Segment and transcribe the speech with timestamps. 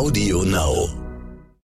[0.00, 0.88] Audio Now.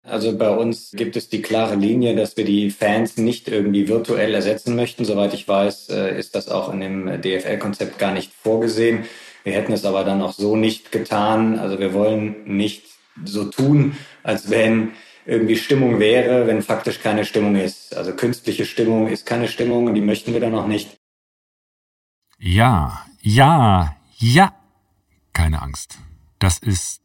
[0.02, 4.34] Also bei uns gibt es die klare Linie, dass wir die Fans nicht irgendwie virtuell
[4.34, 5.04] ersetzen möchten.
[5.04, 9.04] Soweit ich weiß, äh, ist das auch in dem DFL-Konzept gar nicht vorgesehen.
[9.44, 11.56] Wir hätten es aber dann auch so nicht getan.
[11.60, 12.86] Also wir wollen nicht
[13.24, 14.90] so tun, als wenn
[15.24, 17.96] irgendwie Stimmung wäre, wenn faktisch keine Stimmung ist.
[17.96, 20.96] Also künstliche Stimmung ist keine Stimmung und die möchten wir dann auch nicht.
[22.40, 24.52] Ja, ja, ja.
[25.32, 25.98] Keine Angst.
[26.40, 27.00] Das ist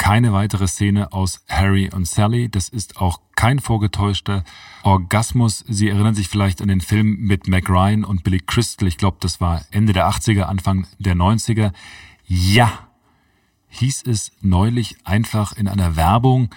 [0.00, 2.48] keine weitere Szene aus Harry und Sally.
[2.48, 4.44] Das ist auch kein vorgetäuschter
[4.82, 5.62] Orgasmus.
[5.68, 8.88] Sie erinnern sich vielleicht an den Film mit Mac Ryan und Billy Crystal.
[8.88, 11.72] Ich glaube, das war Ende der 80er, Anfang der 90er.
[12.26, 12.88] Ja,
[13.68, 16.48] hieß es neulich einfach in einer Werbung,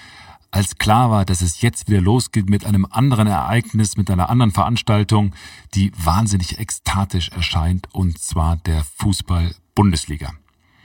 [0.49, 4.54] als klar war, dass es jetzt wieder losgeht mit einem anderen Ereignis, mit einer anderen
[4.54, 5.35] Veranstaltung,
[5.73, 10.32] die wahnsinnig ekstatisch erscheint, und zwar der Fußball-Bundesliga.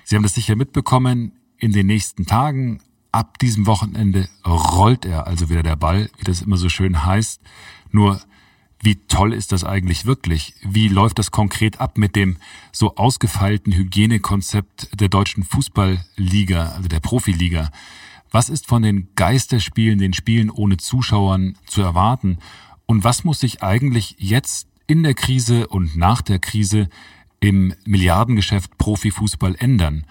[0.02, 2.80] Sie haben das sicher mitbekommen, in den nächsten Tagen,
[3.12, 7.40] ab diesem Wochenende rollt er also wieder der Ball, wie das immer so schön heißt.
[7.90, 8.20] Nur
[8.80, 10.54] wie toll ist das eigentlich wirklich?
[10.62, 12.36] Wie läuft das konkret ab mit dem
[12.70, 17.70] so ausgefeilten Hygienekonzept der deutschen Fußballliga, also der Profiliga?
[18.30, 22.38] Was ist von den Geisterspielen, den Spielen ohne Zuschauern zu erwarten?
[22.86, 26.88] Und was muss sich eigentlich jetzt in der Krise und nach der Krise
[27.40, 30.04] im Milliardengeschäft Profifußball ändern?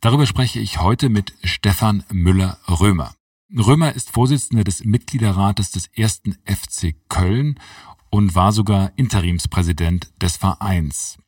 [0.00, 3.12] Darüber spreche ich heute mit Stefan Müller-Römer.
[3.54, 7.60] Römer ist Vorsitzender des Mitgliederrates des ersten FC Köln
[8.08, 11.18] und war sogar Interimspräsident des Vereins.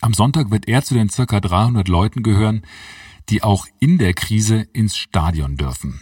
[0.00, 2.62] Am Sonntag wird er zu den circa 300 Leuten gehören,
[3.28, 6.00] die auch in der Krise ins Stadion dürfen.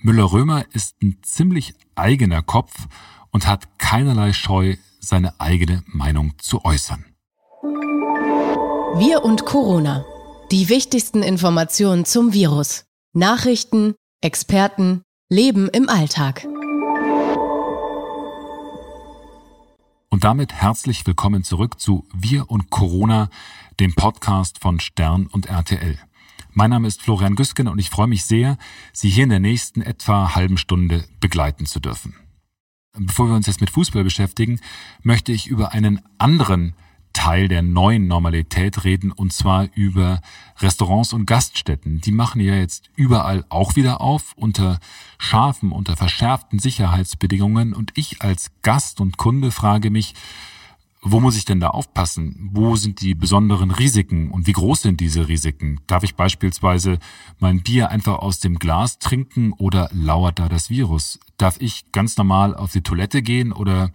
[0.00, 2.86] Müller-Römer ist ein ziemlich eigener Kopf
[3.30, 7.04] und hat keinerlei Scheu, seine eigene Meinung zu äußern.
[8.96, 10.04] Wir und Corona.
[10.50, 12.86] Die wichtigsten Informationen zum Virus.
[13.12, 16.46] Nachrichten, Experten, Leben im Alltag.
[20.08, 23.28] Und damit herzlich willkommen zurück zu Wir und Corona,
[23.78, 25.98] dem Podcast von Stern und RTL.
[26.54, 28.56] Mein Name ist Florian Güsken und ich freue mich sehr,
[28.94, 32.14] Sie hier in der nächsten etwa halben Stunde begleiten zu dürfen.
[32.96, 34.60] Bevor wir uns jetzt mit Fußball beschäftigen,
[35.02, 36.74] möchte ich über einen anderen
[37.12, 40.20] Teil der neuen Normalität reden, und zwar über
[40.58, 42.00] Restaurants und Gaststätten.
[42.00, 44.78] Die machen ja jetzt überall auch wieder auf, unter
[45.18, 47.74] scharfen, unter verschärften Sicherheitsbedingungen.
[47.74, 50.14] Und ich als Gast und Kunde frage mich,
[51.02, 52.50] wo muss ich denn da aufpassen?
[52.52, 55.80] Wo sind die besonderen Risiken und wie groß sind diese Risiken?
[55.86, 56.98] Darf ich beispielsweise
[57.38, 61.20] mein Bier einfach aus dem Glas trinken oder lauert da das Virus?
[61.36, 63.92] Darf ich ganz normal auf die Toilette gehen oder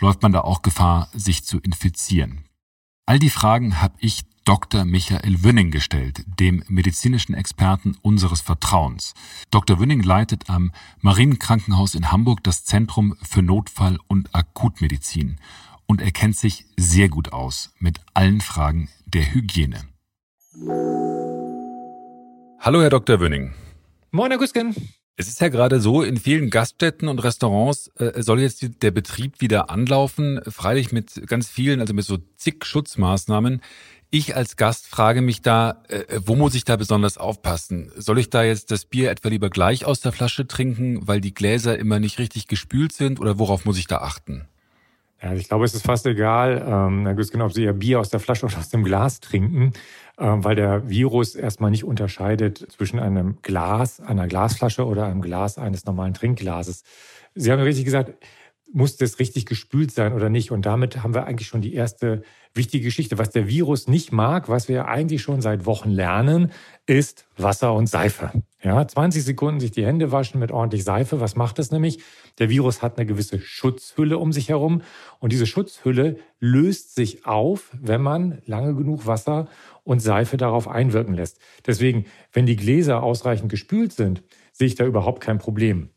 [0.00, 2.47] läuft man da auch Gefahr, sich zu infizieren?
[3.08, 4.84] All die Fragen habe ich Dr.
[4.84, 9.14] Michael Wünning gestellt, dem medizinischen Experten unseres Vertrauens.
[9.50, 9.78] Dr.
[9.78, 15.40] Wünning leitet am Marienkrankenhaus in Hamburg das Zentrum für Notfall- und Akutmedizin
[15.86, 19.88] und er kennt sich sehr gut aus mit allen Fragen der Hygiene.
[22.60, 23.20] Hallo, Herr Dr.
[23.20, 23.54] Wünning.
[24.10, 24.74] Moin, Herr Güsken.
[25.20, 28.92] Es ist ja gerade so, in vielen Gaststätten und Restaurants äh, soll jetzt die, der
[28.92, 33.60] Betrieb wieder anlaufen, freilich mit ganz vielen, also mit so zig Schutzmaßnahmen.
[34.10, 37.90] Ich als Gast frage mich da, äh, wo muss ich da besonders aufpassen?
[37.96, 41.34] Soll ich da jetzt das Bier etwa lieber gleich aus der Flasche trinken, weil die
[41.34, 44.46] Gläser immer nicht richtig gespült sind oder worauf muss ich da achten?
[45.20, 48.20] Ja, ich glaube, es ist fast egal, ähm, Güsken, ob Sie Ihr Bier aus der
[48.20, 49.72] Flasche oder aus dem Glas trinken,
[50.16, 55.58] ähm, weil der Virus erstmal nicht unterscheidet zwischen einem Glas, einer Glasflasche oder einem Glas
[55.58, 56.84] eines normalen Trinkglases.
[57.34, 58.14] Sie haben richtig gesagt,
[58.72, 60.52] muss das richtig gespült sein oder nicht?
[60.52, 62.22] Und damit haben wir eigentlich schon die erste
[62.54, 63.18] wichtige Geschichte.
[63.18, 66.52] Was der Virus nicht mag, was wir eigentlich schon seit Wochen lernen,
[66.86, 68.30] ist Wasser und Seife.
[68.60, 71.20] Ja, 20 Sekunden sich die Hände waschen mit ordentlich Seife.
[71.20, 72.02] Was macht das nämlich?
[72.38, 74.82] Der Virus hat eine gewisse Schutzhülle um sich herum
[75.20, 79.46] und diese Schutzhülle löst sich auf, wenn man lange genug Wasser
[79.84, 81.38] und Seife darauf einwirken lässt.
[81.66, 85.90] Deswegen, wenn die Gläser ausreichend gespült sind, sehe ich da überhaupt kein Problem.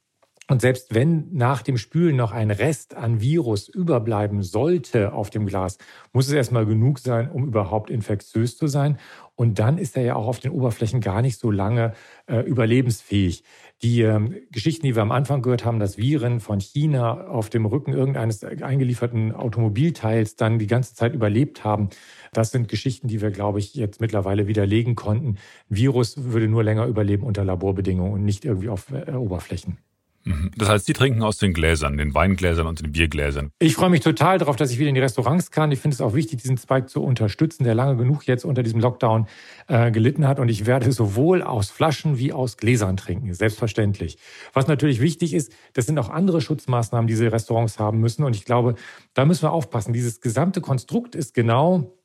[0.52, 5.46] Und selbst wenn nach dem Spülen noch ein Rest an Virus überbleiben sollte auf dem
[5.46, 5.78] Glas,
[6.12, 9.00] muss es erstmal genug sein, um überhaupt infektiös zu sein.
[9.42, 11.94] Und dann ist er ja auch auf den Oberflächen gar nicht so lange
[12.28, 13.44] äh, überlebensfähig.
[13.82, 17.66] Die ähm, Geschichten, die wir am Anfang gehört haben, dass Viren von China auf dem
[17.66, 21.90] Rücken irgendeines eingelieferten Automobilteils dann die ganze Zeit überlebt haben,
[22.34, 25.38] das sind Geschichten, die wir, glaube ich, jetzt mittlerweile widerlegen konnten.
[25.70, 29.80] Virus würde nur länger überleben unter Laborbedingungen und nicht irgendwie auf äh, Oberflächen.
[30.24, 30.52] Mhm.
[30.56, 33.52] Das heißt, Sie trinken aus den Gläsern, den Weingläsern und den Biergläsern.
[33.60, 35.72] Ich freue mich total darauf, dass ich wieder in die Restaurants kann.
[35.72, 38.80] Ich finde es auch wichtig, diesen Zweig zu unterstützen, der lange genug jetzt unter diesem
[38.80, 39.28] Lockdown
[39.68, 40.40] äh, gelitten hat.
[40.40, 44.18] Und ich werde sowohl aus Flaschen wie aus Gläsern trinken, selbstverständlich.
[44.54, 48.24] Was natürlich wichtig ist, das sind auch andere Schutzmaßnahmen, die diese Restaurants haben müssen.
[48.24, 48.76] Und ich glaube,
[49.14, 49.94] da müssen wir aufpassen.
[49.94, 51.98] Dieses gesamte Konstrukt ist genau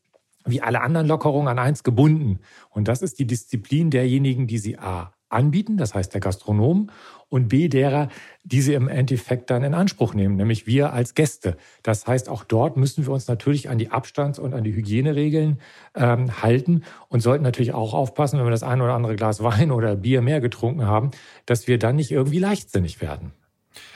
[0.47, 2.39] wie alle anderen Lockerungen an eins gebunden.
[2.71, 6.91] Und das ist die Disziplin derjenigen, die sie A anbieten, das heißt der Gastronom,
[7.29, 8.09] und B derer,
[8.45, 11.57] die sie im Endeffekt dann in Anspruch nehmen, nämlich wir als Gäste.
[11.83, 15.61] Das heißt, auch dort müssen wir uns natürlich an die Abstands- und an die Hygieneregeln
[15.95, 19.73] ähm, halten und sollten natürlich auch aufpassen, wenn wir das ein oder andere Glas Wein
[19.73, 21.11] oder Bier mehr getrunken haben,
[21.47, 23.33] dass wir dann nicht irgendwie leichtsinnig werden.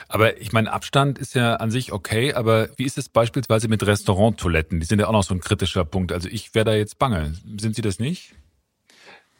[0.07, 3.85] Aber ich meine, Abstand ist ja an sich okay, aber wie ist es beispielsweise mit
[3.85, 4.81] Restauranttoiletten?
[4.81, 6.11] Die sind ja auch noch so ein kritischer Punkt.
[6.11, 7.33] Also ich wäre da jetzt bange.
[7.57, 8.35] Sind Sie das nicht?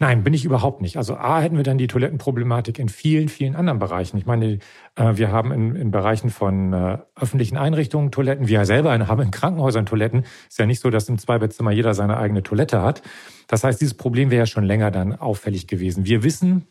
[0.02, 0.98] Nein, bin ich überhaupt nicht.
[0.98, 4.18] Also A hätten wir dann die Toilettenproblematik in vielen, vielen anderen Bereichen.
[4.18, 4.58] Ich meine,
[4.96, 9.30] äh, wir haben in, in Bereichen von äh, öffentlichen Einrichtungen Toiletten, wir selber haben in
[9.30, 10.24] Krankenhäusern Toiletten.
[10.50, 13.04] Ist ja nicht so, dass im Zweibettzimmer jeder seine eigene Toilette hat.
[13.48, 16.04] Das heißt, dieses Problem wäre ja schon länger dann auffällig gewesen.
[16.04, 16.66] Wir wissen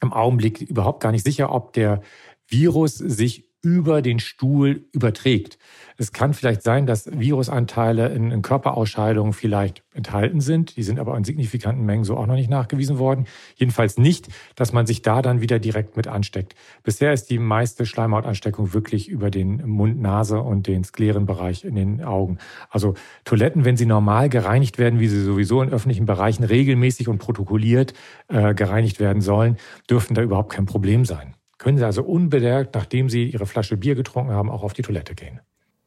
[0.00, 2.00] im Augenblick überhaupt gar nicht sicher, ob der
[2.48, 5.56] Virus sich über den Stuhl überträgt.
[5.96, 10.76] Es kann vielleicht sein, dass Virusanteile in, in, Körperausscheidungen vielleicht enthalten sind.
[10.76, 13.26] Die sind aber in signifikanten Mengen so auch noch nicht nachgewiesen worden.
[13.54, 16.56] Jedenfalls nicht, dass man sich da dann wieder direkt mit ansteckt.
[16.82, 22.02] Bisher ist die meiste Schleimhautansteckung wirklich über den Mund, Nase und den Sklerenbereich in den
[22.02, 22.38] Augen.
[22.68, 22.94] Also
[23.24, 27.94] Toiletten, wenn sie normal gereinigt werden, wie sie sowieso in öffentlichen Bereichen regelmäßig und protokolliert
[28.26, 29.56] äh, gereinigt werden sollen,
[29.88, 33.94] dürften da überhaupt kein Problem sein können Sie also unbedingt, nachdem Sie Ihre Flasche Bier
[33.94, 35.40] getrunken haben, auch auf die Toilette gehen.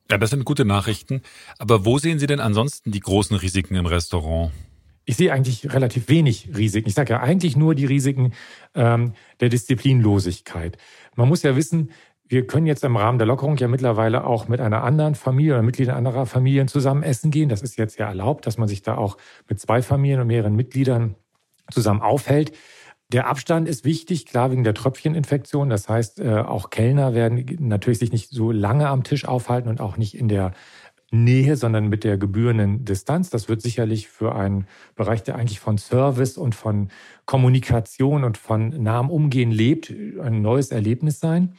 [0.10, 1.22] Ja, das sind gute Nachrichten.
[1.60, 4.52] Aber wo sehen Sie denn ansonsten die großen Risiken im Restaurant?
[5.04, 6.88] Ich sehe eigentlich relativ wenig Risiken.
[6.88, 8.34] Ich sage ja eigentlich nur die Risiken
[8.74, 10.78] ähm, der Disziplinlosigkeit.
[11.16, 11.92] Man muss ja wissen,
[12.26, 15.62] wir können jetzt im Rahmen der Lockerung ja mittlerweile auch mit einer anderen Familie oder
[15.62, 17.50] Mitgliedern anderer Familien zusammen essen gehen.
[17.50, 19.18] Das ist jetzt ja erlaubt, dass man sich da auch
[19.50, 21.16] mit zwei Familien und mehreren Mitgliedern
[21.70, 22.54] zusammen aufhält.
[23.12, 25.70] Der Abstand ist wichtig, klar wegen der Tröpfcheninfektion.
[25.70, 29.80] Das heißt, äh, auch Kellner werden natürlich sich nicht so lange am Tisch aufhalten und
[29.80, 30.54] auch nicht in der
[31.12, 33.30] Nähe, sondern mit der gebührenden Distanz.
[33.30, 36.90] Das wird sicherlich für einen Bereich, der eigentlich von Service und von
[37.26, 41.54] Kommunikation und von nahem Umgehen lebt, ein neues Erlebnis sein.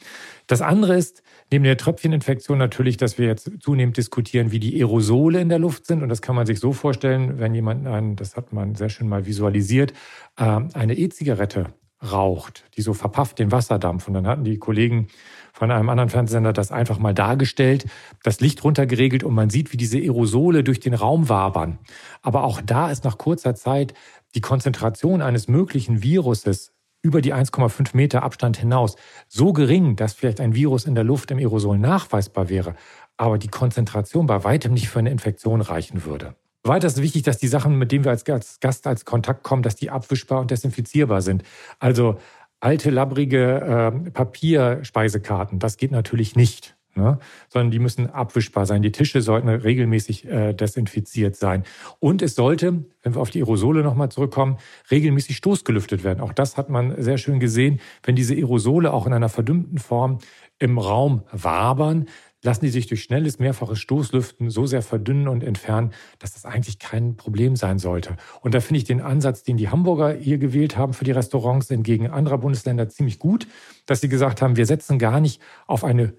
[0.47, 5.41] Das andere ist, neben der Tröpfcheninfektion natürlich, dass wir jetzt zunehmend diskutieren, wie die Aerosole
[5.41, 6.03] in der Luft sind.
[6.03, 9.09] Und das kann man sich so vorstellen, wenn jemand, einen, das hat man sehr schön
[9.09, 9.93] mal visualisiert,
[10.39, 11.67] ähm, eine E-Zigarette
[12.03, 14.07] raucht, die so verpafft den Wasserdampf.
[14.09, 15.09] Und dann hatten die Kollegen
[15.53, 17.87] von einem anderen Fernsehsender das einfach mal dargestellt,
[18.23, 21.79] das Licht runtergeregelt und man sieht, wie diese Aerosole durch den Raum wabern.
[22.23, 23.95] Aber auch da ist nach kurzer Zeit
[24.35, 26.73] die Konzentration eines möglichen Viruses
[27.03, 28.97] über die 1,5 Meter Abstand hinaus
[29.29, 32.75] so gering, dass vielleicht ein Virus in der Luft im Aerosol nachweisbar wäre,
[33.17, 36.35] aber die Konzentration bei weitem nicht für eine Infektion reichen würde.
[36.67, 39.77] Weiter ist wichtig, dass die Sachen, mit denen wir als Gast als Kontakt kommen, dass
[39.77, 41.43] die abwischbar und desinfizierbar sind.
[41.79, 42.19] Also
[42.61, 46.77] alte, labbrige äh, Papierspeisekarten, das geht natürlich nicht.
[46.97, 47.19] Ne?
[47.51, 48.81] sondern die müssen abwischbar sein.
[48.81, 51.65] Die Tische sollten regelmäßig äh, desinfiziert sein.
[52.01, 54.57] Und es sollte, wenn wir auf die Aerosole nochmal zurückkommen,
[54.91, 56.21] regelmäßig stoßgelüftet werden.
[56.21, 57.81] Auch das hat man sehr schön gesehen.
[58.03, 60.21] Wenn diese Aerosole auch in einer verdünnten Form
[60.59, 62.07] im Raum wabern,
[62.43, 66.79] lassen die sich durch schnelles, mehrfaches Stoßlüften so sehr verdünnen und entfernen, dass das eigentlich
[66.79, 68.17] kein Problem sein sollte.
[68.41, 71.71] Und da finde ich den Ansatz, den die Hamburger hier gewählt haben für die Restaurants
[71.71, 73.47] entgegen anderer Bundesländer ziemlich gut,
[73.87, 76.15] dass sie gesagt haben, wir setzen gar nicht auf eine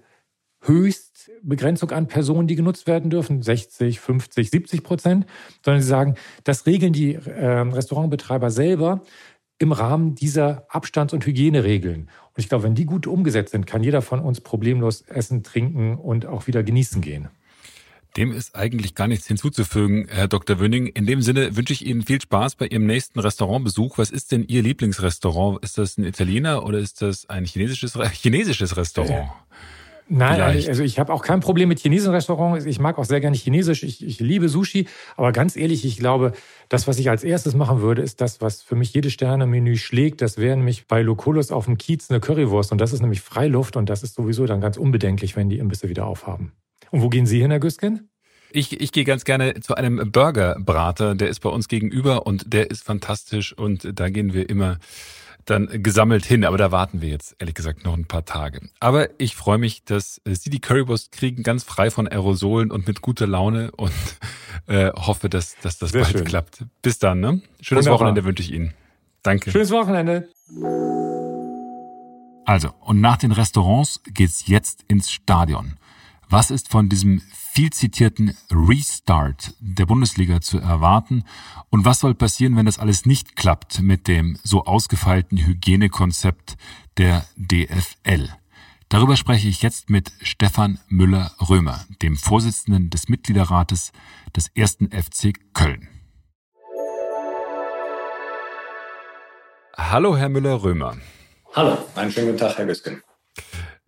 [0.62, 5.26] Höchstbegrenzung an Personen, die genutzt werden dürfen, 60, 50, 70 Prozent,
[5.64, 9.02] sondern sie sagen, das regeln die äh, Restaurantbetreiber selber
[9.58, 12.02] im Rahmen dieser Abstands- und Hygieneregeln.
[12.02, 15.96] Und ich glaube, wenn die gut umgesetzt sind, kann jeder von uns problemlos essen, trinken
[15.96, 17.28] und auch wieder genießen gehen.
[18.16, 20.58] Dem ist eigentlich gar nichts hinzuzufügen, Herr Dr.
[20.58, 20.86] Wöning.
[20.86, 23.98] In dem Sinne wünsche ich Ihnen viel Spaß bei Ihrem nächsten Restaurantbesuch.
[23.98, 25.62] Was ist denn Ihr Lieblingsrestaurant?
[25.62, 29.28] Ist das ein Italiener oder ist das ein chinesisches, chinesisches Restaurant?
[29.28, 29.47] Äh.
[30.10, 30.68] Nein, Vielleicht.
[30.68, 32.64] also ich habe auch kein Problem mit chinesischen Restaurants.
[32.64, 33.82] Ich mag auch sehr gerne Chinesisch.
[33.82, 34.88] Ich, ich liebe Sushi.
[35.16, 36.32] Aber ganz ehrlich, ich glaube,
[36.70, 40.22] das, was ich als erstes machen würde, ist das, was für mich jede Sterne-Menü schlägt.
[40.22, 42.72] Das wäre nämlich bei Locolos auf dem Kiez eine Currywurst.
[42.72, 43.76] Und das ist nämlich Freiluft.
[43.76, 46.52] Und das ist sowieso dann ganz unbedenklich, wenn die Imbisse wieder aufhaben.
[46.90, 48.08] Und wo gehen Sie hin, Herr Güsken?
[48.50, 51.14] Ich, ich gehe ganz gerne zu einem Burgerbrater.
[51.16, 53.52] Der ist bei uns gegenüber und der ist fantastisch.
[53.52, 54.78] Und da gehen wir immer
[55.50, 56.44] dann gesammelt hin.
[56.44, 58.60] Aber da warten wir jetzt ehrlich gesagt noch ein paar Tage.
[58.80, 63.00] Aber ich freue mich, dass Sie die Currywurst kriegen, ganz frei von Aerosolen und mit
[63.00, 63.92] guter Laune und
[64.66, 66.24] äh, hoffe, dass, dass das Sehr bald schön.
[66.24, 66.64] klappt.
[66.82, 67.40] Bis dann, ne?
[67.60, 68.00] Schönes Wunderbar.
[68.00, 68.74] Wochenende wünsche ich Ihnen.
[69.22, 69.50] Danke.
[69.50, 70.28] Schönes Wochenende.
[72.44, 75.74] Also, und nach den Restaurants geht's jetzt ins Stadion.
[76.30, 77.22] Was ist von diesem
[77.58, 81.24] viel zitierten Restart der Bundesliga zu erwarten?
[81.70, 86.56] Und was soll passieren, wenn das alles nicht klappt mit dem so ausgefeilten Hygienekonzept
[86.98, 88.28] der DFL?
[88.88, 93.90] Darüber spreche ich jetzt mit Stefan Müller-Römer, dem Vorsitzenden des Mitgliederrates
[94.36, 95.88] des ersten FC Köln.
[99.76, 100.96] Hallo, Herr Müller-Römer.
[101.54, 103.02] Hallo, einen schönen guten Tag, Herr Güsken.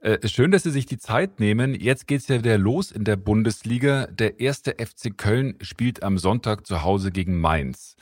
[0.03, 1.75] Äh, schön, dass Sie sich die Zeit nehmen.
[1.75, 4.07] Jetzt geht's ja wieder los in der Bundesliga.
[4.07, 7.97] Der erste FC Köln spielt am Sonntag zu Hause gegen Mainz.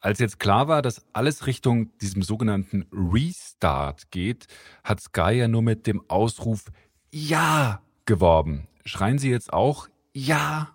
[0.00, 4.46] Als jetzt klar war, dass alles Richtung diesem sogenannten Restart geht,
[4.82, 6.64] hat Sky ja nur mit dem Ausruf
[7.12, 8.66] Ja geworben.
[8.84, 10.74] Schreien Sie jetzt auch Ja?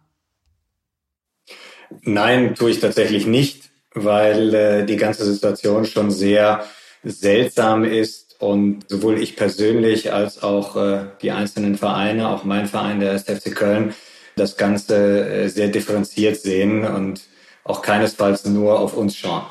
[2.02, 6.66] Nein, tue ich tatsächlich nicht, weil äh, die ganze Situation schon sehr
[7.04, 13.00] seltsam ist und sowohl ich persönlich als auch äh, die einzelnen Vereine, auch mein Verein,
[13.00, 13.94] der SFC Köln,
[14.36, 17.22] das Ganze äh, sehr differenziert sehen und
[17.64, 19.44] auch keinesfalls nur auf uns schauen.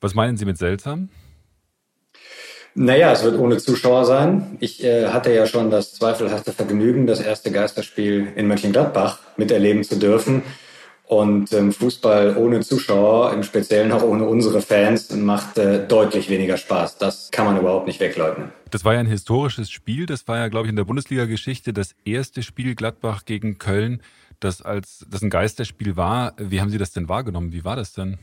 [0.00, 1.10] Was meinen Sie mit seltsam?
[2.74, 4.56] Naja, es wird ohne Zuschauer sein.
[4.60, 9.96] Ich äh, hatte ja schon das zweifelhafte Vergnügen, das erste Geisterspiel in Mönchengladbach miterleben zu
[9.96, 10.42] dürfen.
[11.06, 16.56] Und ähm, Fußball ohne Zuschauer, im Speziellen auch ohne unsere Fans, macht äh, deutlich weniger
[16.56, 16.98] Spaß.
[16.98, 18.50] Das kann man überhaupt nicht wegleugnen.
[18.72, 20.06] Das war ja ein historisches Spiel.
[20.06, 24.02] Das war ja, glaube ich, in der Bundesliga-Geschichte das erste Spiel Gladbach gegen Köln,
[24.40, 26.34] das als das ein Geisterspiel war.
[26.38, 27.52] Wie haben Sie das denn wahrgenommen?
[27.52, 28.18] Wie war das denn?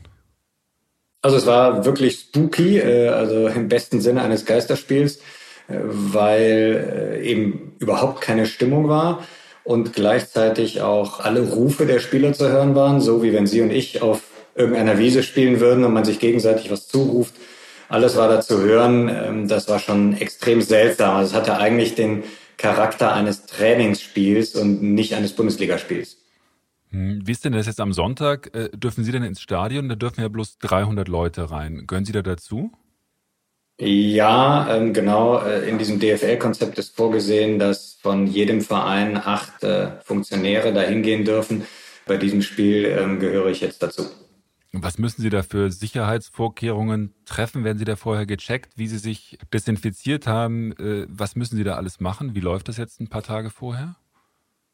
[1.22, 5.20] Also es war wirklich spooky, äh, also im besten Sinne eines Geisterspiels,
[5.68, 9.24] äh, weil äh, eben überhaupt keine Stimmung war
[9.64, 13.70] und gleichzeitig auch alle Rufe der Spieler zu hören waren, so wie wenn Sie und
[13.70, 14.22] ich auf
[14.54, 17.34] irgendeiner Wiese spielen würden und man sich gegenseitig was zuruft.
[17.88, 19.08] Alles war da zu hören.
[19.08, 21.16] Ähm, das war schon extrem seltsam.
[21.16, 22.22] Also es hatte eigentlich den
[22.56, 26.18] Charakter eines Trainingsspiels und nicht eines Bundesligaspiels.
[26.90, 28.54] Hm, wie ist denn das jetzt am Sonntag?
[28.54, 29.88] Äh, dürfen Sie denn ins Stadion?
[29.88, 31.84] Da dürfen ja bloß 300 Leute rein.
[31.86, 32.70] Gehören Sie da dazu?
[33.78, 35.38] Ja, ähm, genau.
[35.38, 41.24] Äh, in diesem DFL-Konzept ist vorgesehen, dass von jedem Verein acht äh, Funktionäre dahin gehen
[41.24, 41.64] dürfen.
[42.06, 44.04] Bei diesem Spiel ähm, gehöre ich jetzt dazu.
[44.72, 47.64] Was müssen Sie da für Sicherheitsvorkehrungen treffen?
[47.64, 50.72] Werden Sie da vorher gecheckt, wie Sie sich desinfiziert haben?
[50.72, 52.34] Äh, was müssen Sie da alles machen?
[52.34, 53.96] Wie läuft das jetzt ein paar Tage vorher?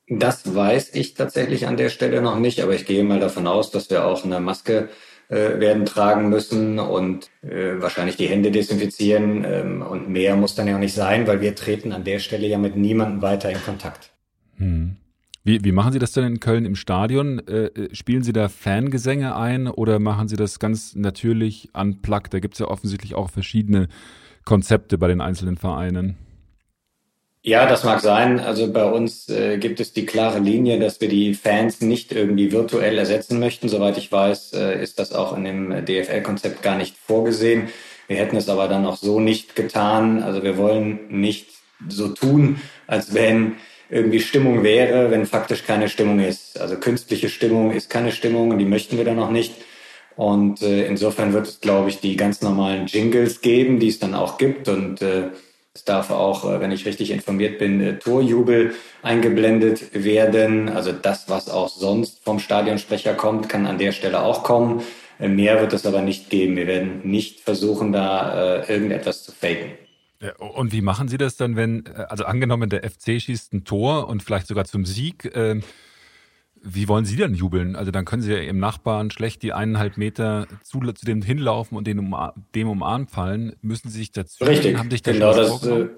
[0.08, 3.70] Das weiß ich tatsächlich an der Stelle noch nicht, aber ich gehe mal davon aus,
[3.70, 4.88] dass wir auch eine Maske äh,
[5.34, 9.44] werden tragen müssen und äh, wahrscheinlich die Hände desinfizieren.
[9.44, 12.46] Ähm, und mehr muss dann ja auch nicht sein, weil wir treten an der Stelle
[12.46, 14.10] ja mit niemandem weiter in Kontakt.
[14.56, 14.96] Hm.
[15.42, 17.40] Wie, wie machen Sie das denn in Köln im Stadion?
[17.46, 22.34] Äh, äh spielen Sie da Fangesänge ein oder machen Sie das ganz natürlich unplugged?
[22.34, 23.88] Da gibt es ja offensichtlich auch verschiedene
[24.44, 26.16] Konzepte bei den einzelnen Vereinen.
[27.42, 28.38] Ja, das mag sein.
[28.38, 32.52] Also bei uns äh, gibt es die klare Linie, dass wir die Fans nicht irgendwie
[32.52, 33.70] virtuell ersetzen möchten.
[33.70, 37.68] Soweit ich weiß, äh, ist das auch in dem DFL-Konzept gar nicht vorgesehen.
[38.08, 40.22] Wir hätten es aber dann auch so nicht getan.
[40.22, 41.48] Also wir wollen nicht
[41.88, 43.56] so tun, als wenn
[43.88, 46.60] irgendwie Stimmung wäre, wenn faktisch keine Stimmung ist.
[46.60, 49.54] Also künstliche Stimmung ist keine Stimmung und die möchten wir dann auch nicht.
[50.14, 54.14] Und äh, insofern wird es, glaube ich, die ganz normalen Jingles geben, die es dann
[54.14, 55.30] auch gibt und äh,
[55.80, 60.68] es darf auch, äh, wenn ich richtig informiert bin, äh, Torjubel eingeblendet werden.
[60.68, 64.82] Also das, was auch sonst vom Stadionsprecher kommt, kann an der Stelle auch kommen.
[65.18, 66.56] Äh, mehr wird es aber nicht geben.
[66.56, 69.72] Wir werden nicht versuchen, da irgendetwas zu faken.
[70.38, 74.22] Und wie machen Sie das dann, wenn, also angenommen, der FC schießt ein Tor und
[74.22, 75.62] vielleicht sogar zum Sieg, ähm,
[76.62, 77.76] wie wollen Sie denn jubeln?
[77.76, 81.76] Also dann können Sie ja Ihrem Nachbarn schlecht die eineinhalb Meter zu, zu dem hinlaufen
[81.76, 82.14] und den um,
[82.54, 83.56] dem um Arm fallen.
[83.62, 85.64] Müssen Sie sich dazu Richtig, haben sich genau das.
[85.66, 85.88] Äh,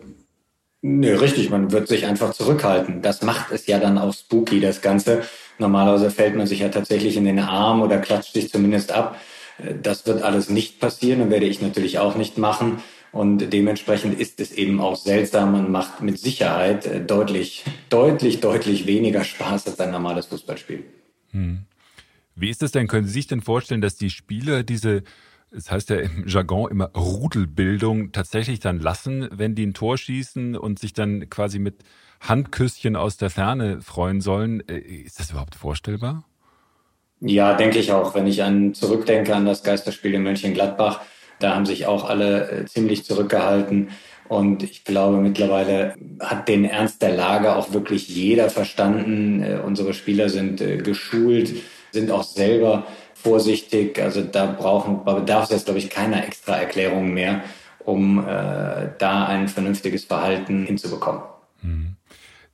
[0.83, 3.03] nee, richtig, man wird sich einfach zurückhalten.
[3.03, 5.23] Das macht es ja dann auch spooky, das Ganze.
[5.59, 9.21] Normalerweise fällt man sich ja tatsächlich in den Arm oder klatscht sich zumindest ab.
[9.59, 12.83] Äh, das wird alles nicht passieren und werde ich natürlich auch nicht machen.
[13.13, 18.87] Und dementsprechend ist es eben auch seltsam und macht mit Sicherheit äh, deutlich, deutlich, deutlich
[18.87, 20.85] weniger Spaß als ein normales Fußballspiel.
[21.31, 21.67] Hm.
[22.35, 22.89] Wie ist das denn?
[22.89, 25.03] Können Sie sich denn vorstellen, dass die Spieler diese,
[25.51, 30.57] das heißt ja im Jargon immer Rudelbildung, tatsächlich dann lassen, wenn die ein Tor schießen
[30.57, 31.85] und sich dann quasi mit
[32.21, 34.67] Handküsschen aus der Ferne freuen sollen?
[34.69, 36.25] Äh, ist das überhaupt vorstellbar?
[37.21, 38.15] Ja, denke ich auch.
[38.15, 41.03] Wenn ich an zurückdenke an das Geisterspiel in Mönchengladbach,
[41.43, 43.91] da haben sich auch alle äh, ziemlich zurückgehalten.
[44.29, 49.43] Und ich glaube, mittlerweile hat den Ernst der Lage auch wirklich jeder verstanden.
[49.43, 51.55] Äh, unsere Spieler sind äh, geschult,
[51.91, 54.01] sind auch selber vorsichtig.
[54.01, 57.43] Also da brauchen, bedarf es jetzt, glaube ich, keiner extra Erklärung mehr.
[57.85, 61.23] um äh, da ein vernünftiges Verhalten hinzubekommen.
[61.63, 61.97] Mhm.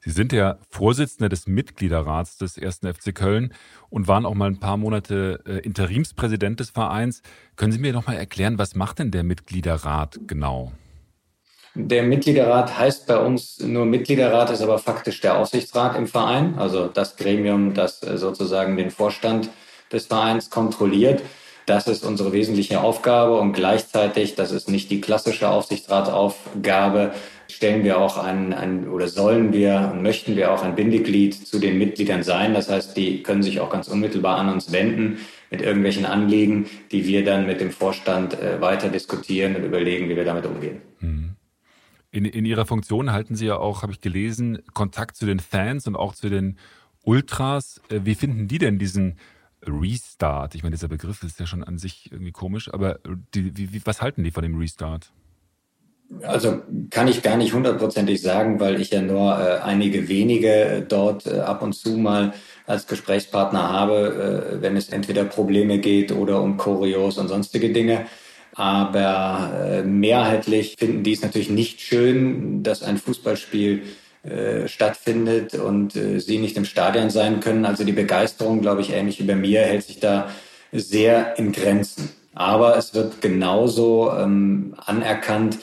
[0.00, 2.80] Sie sind ja Vorsitzender des Mitgliederrats des 1.
[2.96, 3.52] FC Köln
[3.90, 7.22] und waren auch mal ein paar Monate äh, Interimspräsident des Vereins.
[7.56, 10.72] Können Sie mir noch mal erklären, was macht denn der Mitgliederrat genau?
[11.74, 16.88] Der Mitgliederrat heißt bei uns nur Mitgliederrat, ist aber faktisch der Aufsichtsrat im Verein, also
[16.88, 19.50] das Gremium, das äh, sozusagen den Vorstand
[19.92, 21.22] des Vereins kontrolliert.
[21.66, 27.12] Das ist unsere wesentliche Aufgabe und gleichzeitig, das ist nicht die klassische Aufsichtsratsaufgabe,
[27.50, 31.58] stellen wir auch ein, ein oder sollen wir und möchten wir auch ein Bindeglied zu
[31.58, 32.54] den Mitgliedern sein.
[32.54, 35.18] Das heißt, die können sich auch ganz unmittelbar an uns wenden
[35.50, 40.16] mit irgendwelchen Anliegen, die wir dann mit dem Vorstand äh, weiter diskutieren und überlegen, wie
[40.16, 40.82] wir damit umgehen.
[41.00, 41.36] Mhm.
[42.10, 45.86] In, in Ihrer Funktion halten Sie ja auch, habe ich gelesen, Kontakt zu den Fans
[45.86, 46.58] und auch zu den
[47.02, 47.80] Ultras.
[47.90, 49.16] Äh, wie finden die denn diesen
[49.66, 50.54] Restart?
[50.54, 52.98] Ich meine, dieser Begriff ist ja schon an sich irgendwie komisch, aber
[53.34, 55.12] die, wie, was halten die von dem Restart?
[56.22, 61.26] Also kann ich gar nicht hundertprozentig sagen, weil ich ja nur äh, einige wenige dort
[61.26, 62.32] äh, ab und zu mal
[62.66, 68.06] als Gesprächspartner habe, äh, wenn es entweder Probleme geht oder um Choreos und sonstige Dinge.
[68.54, 73.82] Aber äh, mehrheitlich finden die es natürlich nicht schön, dass ein Fußballspiel
[74.24, 77.64] äh, stattfindet und äh, sie nicht im Stadion sein können.
[77.64, 80.28] Also die Begeisterung, glaube ich, ähnlich wie bei mir, hält sich da
[80.72, 82.10] sehr in Grenzen.
[82.34, 85.58] Aber es wird genauso ähm, anerkannt,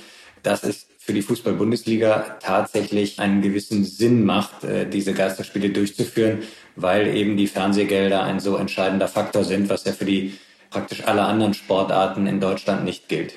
[0.45, 6.39] dass es für die Fußball-Bundesliga tatsächlich einen gewissen Sinn macht, äh, diese Geisterspiele durchzuführen,
[6.75, 10.33] weil eben die Fernsehgelder ein so entscheidender Faktor sind, was ja für die
[10.71, 13.35] praktisch alle anderen Sportarten in Deutschland nicht gilt.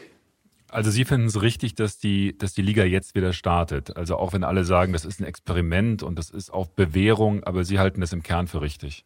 [0.70, 3.96] Also Sie finden es richtig, dass die, dass die Liga jetzt wieder startet.
[3.96, 7.64] Also auch wenn alle sagen, das ist ein Experiment und das ist auf Bewährung, aber
[7.64, 9.04] Sie halten das im Kern für richtig.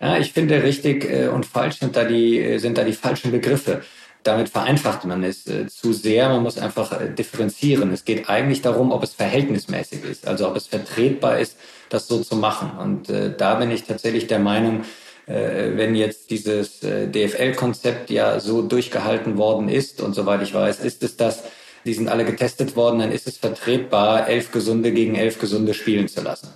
[0.00, 3.30] Ja, ich finde richtig äh, und falsch sind da die, äh, sind da die falschen
[3.30, 3.82] Begriffe.
[4.24, 6.28] Damit vereinfacht man es äh, zu sehr.
[6.28, 7.92] Man muss einfach differenzieren.
[7.92, 11.56] Es geht eigentlich darum, ob es verhältnismäßig ist, also ob es vertretbar ist,
[11.90, 12.72] das so zu machen.
[12.78, 14.84] Und da bin ich tatsächlich der Meinung,
[15.26, 20.80] äh, wenn jetzt dieses äh, DFL-Konzept ja so durchgehalten worden ist und soweit ich weiß,
[20.80, 21.44] ist es das,
[21.86, 26.08] die sind alle getestet worden, dann ist es vertretbar, elf Gesunde gegen elf Gesunde spielen
[26.08, 26.48] zu lassen.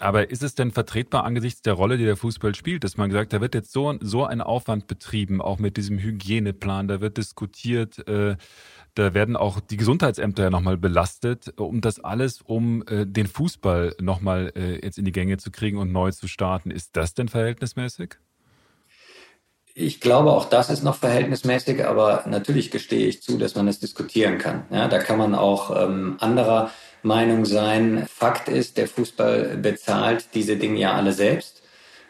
[0.00, 3.34] Aber ist es denn vertretbar angesichts der Rolle, die der Fußball spielt, dass man gesagt,
[3.34, 8.08] da wird jetzt so, so ein Aufwand betrieben, auch mit diesem Hygieneplan, da wird diskutiert,
[8.08, 8.36] äh,
[8.94, 13.94] da werden auch die Gesundheitsämter ja nochmal belastet, um das alles, um äh, den Fußball
[14.00, 16.70] nochmal äh, jetzt in die Gänge zu kriegen und neu zu starten.
[16.70, 18.14] Ist das denn verhältnismäßig?
[19.74, 23.78] Ich glaube, auch das ist noch verhältnismäßig, aber natürlich gestehe ich zu, dass man es
[23.78, 24.64] diskutieren kann.
[24.70, 26.70] Ja, da kann man auch ähm, anderer
[27.02, 28.06] Meinung sein.
[28.12, 31.62] Fakt ist, der Fußball bezahlt diese Dinge ja alle selbst.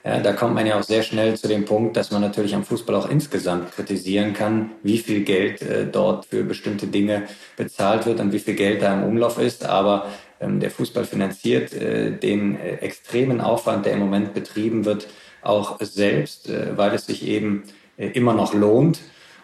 [0.05, 2.65] Ja, da kommt man ja auch sehr schnell zu dem Punkt, dass man natürlich am
[2.65, 7.25] Fußball auch insgesamt kritisieren kann, wie viel Geld äh, dort für bestimmte Dinge
[7.57, 9.67] bezahlt wird und wie viel Geld da im Umlauf ist.
[9.67, 10.07] Aber
[10.41, 15.07] ähm, der Fußball finanziert äh, den äh, extremen Aufwand, der im Moment betrieben wird,
[15.43, 17.65] auch selbst, äh, weil es sich eben
[17.99, 19.01] äh, immer noch lohnt.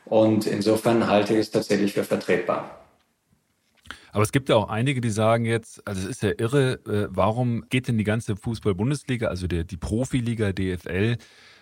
[0.07, 2.86] Und insofern halte ich es tatsächlich für vertretbar.
[4.17, 7.09] Aber es gibt ja auch einige, die sagen jetzt, also es ist ja irre, äh,
[7.11, 11.19] warum geht denn die ganze Fußball-Bundesliga, also der, die Profiliga DFL,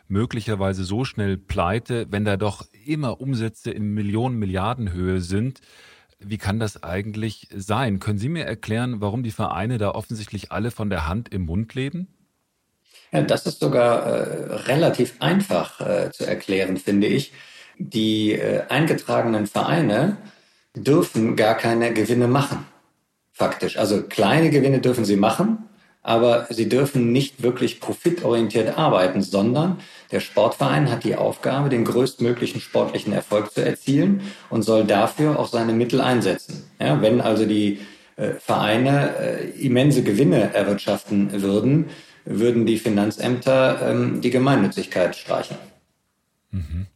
[0.06, 5.62] möglicherweise so schnell pleite, wenn da doch immer Umsätze in Millionen, Milliardenhöhe sind?
[6.20, 7.98] Wie kann das eigentlich sein?
[7.98, 11.74] Können Sie mir erklären, warum die Vereine da offensichtlich alle von der Hand im Mund
[11.74, 12.06] leben?
[13.10, 17.32] Ja, das ist sogar äh, relativ einfach äh, zu erklären, finde ich.
[17.78, 20.18] Die äh, eingetragenen Vereine
[20.74, 22.66] dürfen gar keine Gewinne machen.
[23.32, 23.76] Faktisch.
[23.78, 25.58] Also kleine Gewinne dürfen sie machen,
[26.02, 29.78] aber sie dürfen nicht wirklich profitorientiert arbeiten, sondern
[30.12, 35.48] der Sportverein hat die Aufgabe, den größtmöglichen sportlichen Erfolg zu erzielen und soll dafür auch
[35.48, 36.64] seine Mittel einsetzen.
[36.78, 37.80] Ja, wenn also die
[38.16, 41.86] äh, Vereine äh, immense Gewinne erwirtschaften würden,
[42.24, 45.56] würden die Finanzämter ähm, die Gemeinnützigkeit streichen.
[46.50, 46.86] Mhm.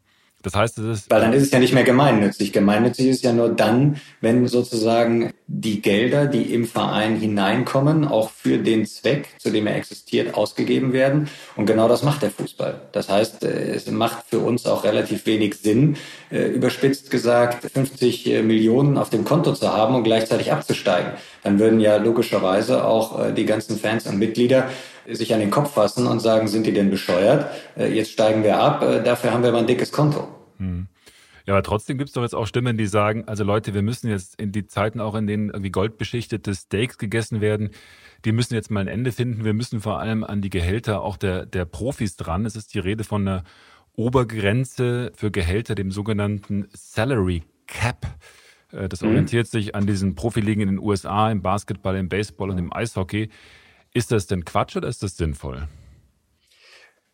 [0.42, 1.11] Das heißt, es ist.
[1.11, 2.53] Weil dann ist es ja nicht mehr gemeinnützig.
[2.53, 8.59] Gemeinnützig ist ja nur dann, wenn sozusagen die Gelder, die im Verein hineinkommen, auch für
[8.59, 11.29] den Zweck, zu dem er existiert, ausgegeben werden.
[11.57, 12.83] Und genau das macht der Fußball.
[12.92, 15.96] Das heißt, äh, es macht für uns auch relativ wenig Sinn,
[16.31, 21.12] äh, überspitzt gesagt, 50 äh, Millionen auf dem Konto zu haben und gleichzeitig abzusteigen.
[21.42, 24.68] Dann würden ja logischerweise auch die ganzen Fans und Mitglieder
[25.14, 27.47] sich an den Kopf fassen und sagen, sind die denn bescheuert?
[27.77, 30.29] Äh, jetzt steigen wir ab, äh, dafür haben wir aber ein dickes Konto.
[30.59, 30.88] Hm.
[31.47, 34.11] Ja, aber trotzdem gibt es doch jetzt auch Stimmen, die sagen, also Leute, wir müssen
[34.11, 37.71] jetzt in die Zeiten auch, in denen irgendwie goldbeschichtete Steaks gegessen werden,
[38.27, 39.44] die müssen jetzt mal ein Ende finden.
[39.44, 42.44] Wir müssen vor allem an die Gehälter auch der, der Profis dran.
[42.44, 43.44] Es ist die Rede von einer
[43.94, 48.07] Obergrenze für Gehälter, dem sogenannten Salary Cap.
[48.73, 49.09] Äh, das mhm.
[49.09, 53.31] orientiert sich an diesen Profiligen in den USA, im Basketball, im Baseball und im Eishockey.
[53.94, 55.68] Ist das denn Quatsch oder ist das sinnvoll?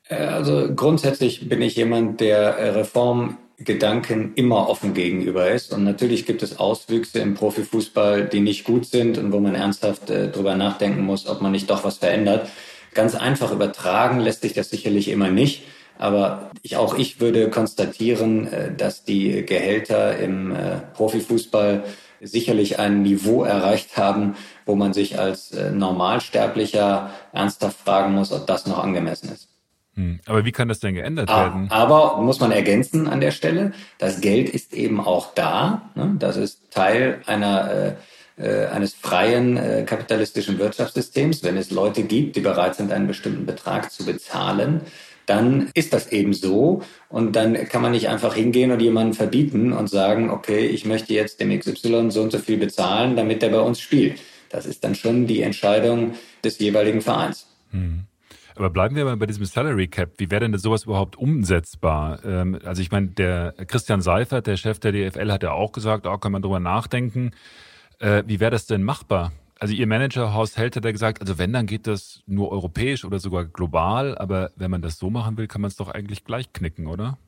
[0.08, 5.72] Äh, also grundsätzlich bin ich jemand, der Reformgedanken immer offen gegenüber ist.
[5.72, 10.10] Und natürlich gibt es Auswüchse im Profifußball, die nicht gut sind und wo man ernsthaft
[10.10, 12.48] äh, drüber nachdenken muss, ob man nicht doch was verändert.
[12.92, 15.64] Ganz einfach übertragen lässt sich das sicherlich immer nicht.
[15.96, 21.84] Aber ich, auch ich würde konstatieren, äh, dass die Gehälter im äh, Profifußball
[22.24, 24.34] sicherlich ein Niveau erreicht haben,
[24.66, 29.48] wo man sich als äh, Normalsterblicher ernsthaft fragen muss, ob das noch angemessen ist.
[29.94, 30.20] Hm.
[30.26, 31.70] Aber wie kann das denn geändert ah, werden?
[31.70, 35.90] Aber muss man ergänzen an der Stelle, das Geld ist eben auch da.
[35.94, 36.16] Ne?
[36.18, 37.96] Das ist Teil einer
[38.36, 41.44] äh, eines freien äh, kapitalistischen Wirtschaftssystems.
[41.44, 44.80] Wenn es Leute gibt, die bereit sind, einen bestimmten Betrag zu bezahlen,
[45.26, 46.82] dann ist das eben so.
[47.08, 51.14] Und dann kann man nicht einfach hingehen und jemanden verbieten und sagen, okay, ich möchte
[51.14, 54.20] jetzt dem XY so und so viel bezahlen, damit er bei uns spielt.
[54.50, 57.46] Das ist dann schon die Entscheidung des jeweiligen Vereins.
[57.70, 58.04] Hm.
[58.56, 60.12] Aber bleiben wir mal bei diesem Salary Cap.
[60.18, 62.24] Wie wäre denn sowas überhaupt umsetzbar?
[62.24, 66.06] Ähm, also ich meine, der Christian Seifert, der Chef der DFL, hat ja auch gesagt,
[66.06, 67.32] auch oh, kann man drüber nachdenken.
[67.98, 69.32] Äh, wie wäre das denn machbar?
[69.58, 73.04] Also Ihr Manager Horst Held hat ja gesagt, also wenn, dann geht das nur europäisch
[73.04, 76.24] oder sogar global, aber wenn man das so machen will, kann man es doch eigentlich
[76.24, 77.18] gleich knicken, oder?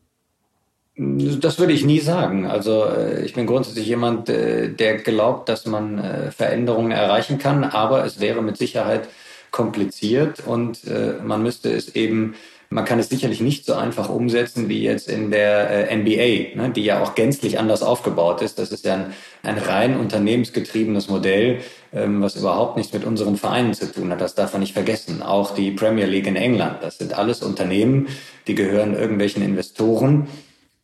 [0.99, 2.47] Das würde ich nie sagen.
[2.47, 7.65] Also äh, ich bin grundsätzlich jemand, äh, der glaubt, dass man äh, Veränderungen erreichen kann,
[7.65, 9.09] aber es wäre mit Sicherheit
[9.51, 10.83] kompliziert und
[11.25, 12.35] man müsste es eben
[12.71, 16.73] man kann es sicherlich nicht so einfach umsetzen wie jetzt in der äh, NBA, ne,
[16.75, 18.59] die ja auch gänzlich anders aufgebaut ist.
[18.59, 21.61] Das ist ja ein, ein rein unternehmensgetriebenes Modell,
[21.93, 24.21] ähm, was überhaupt nichts mit unseren Vereinen zu tun hat.
[24.21, 25.23] Das darf man nicht vergessen.
[25.23, 28.09] Auch die Premier League in England, das sind alles Unternehmen,
[28.47, 30.27] die gehören irgendwelchen Investoren.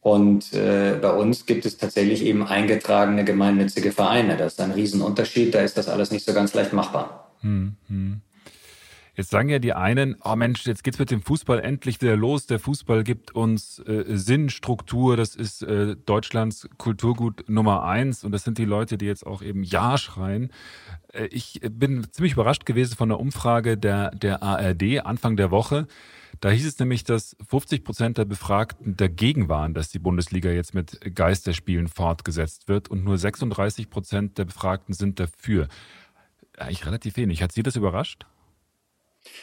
[0.01, 4.37] Und äh, bei uns gibt es tatsächlich eben eingetragene gemeinnützige Vereine.
[4.37, 5.55] Das ist ein Riesenunterschied.
[5.55, 7.31] Da ist das alles nicht so ganz leicht machbar.
[7.41, 8.21] Hm, hm.
[9.15, 12.47] Jetzt sagen ja die einen, oh Mensch, jetzt geht's mit dem Fußball endlich wieder los.
[12.47, 15.19] Der Fußball gibt uns äh, Sinn, Struktur.
[15.19, 18.25] Das ist äh, Deutschlands Kulturgut Nummer eins.
[18.25, 20.51] Und das sind die Leute, die jetzt auch eben Ja schreien.
[21.13, 25.87] Äh, ich bin ziemlich überrascht gewesen von der Umfrage der, der ARD Anfang der Woche.
[26.41, 30.75] Da hieß es nämlich, dass 50 Prozent der Befragten dagegen waren, dass die Bundesliga jetzt
[30.75, 35.69] mit Geisterspielen fortgesetzt wird und nur 36 Prozent der Befragten sind dafür.
[36.57, 37.43] Eigentlich relativ wenig.
[37.43, 38.27] Hat Sie das überrascht?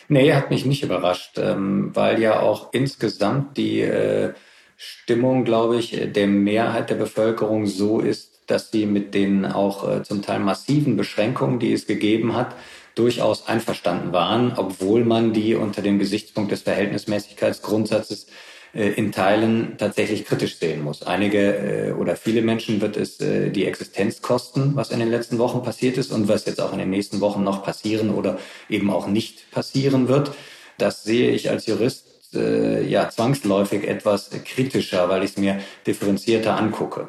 [0.08, 4.34] Nee, hat mich nicht überrascht, ähm, weil ja auch insgesamt die äh,
[4.76, 10.04] Stimmung, glaube ich, der Mehrheit der Bevölkerung so ist, dass sie mit den auch äh,
[10.04, 12.56] zum Teil massiven Beschränkungen, die es gegeben hat,
[12.96, 18.28] durchaus einverstanden waren, obwohl man die unter dem Gesichtspunkt des Verhältnismäßigkeitsgrundsatzes
[18.74, 21.04] in Teilen tatsächlich kritisch sehen muss.
[21.04, 25.40] Einige äh, oder viele Menschen wird es äh, die Existenz kosten, was in den letzten
[25.40, 28.92] Wochen passiert ist und was jetzt auch in den nächsten Wochen noch passieren oder eben
[28.92, 30.32] auch nicht passieren wird.
[30.78, 37.08] Das sehe ich als Jurist ja zwangsläufig etwas kritischer, weil ich es mir differenzierter angucke.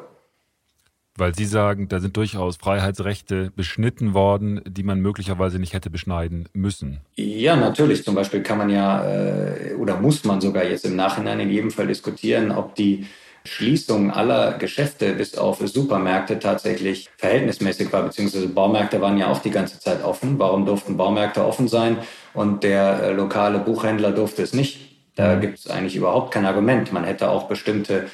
[1.17, 6.47] Weil Sie sagen, da sind durchaus Freiheitsrechte beschnitten worden, die man möglicherweise nicht hätte beschneiden
[6.53, 7.01] müssen.
[7.15, 8.03] Ja, natürlich.
[8.05, 11.71] Zum Beispiel kann man ja äh, oder muss man sogar jetzt im Nachhinein in jedem
[11.71, 13.05] Fall diskutieren, ob die
[13.43, 19.49] Schließung aller Geschäfte bis auf Supermärkte tatsächlich verhältnismäßig war, beziehungsweise Baumärkte waren ja auch die
[19.49, 20.37] ganze Zeit offen.
[20.37, 21.97] Warum durften Baumärkte offen sein
[22.33, 24.91] und der äh, lokale Buchhändler durfte es nicht?
[25.15, 25.41] Da mhm.
[25.41, 26.93] gibt es eigentlich überhaupt kein Argument.
[26.93, 28.07] Man hätte auch bestimmte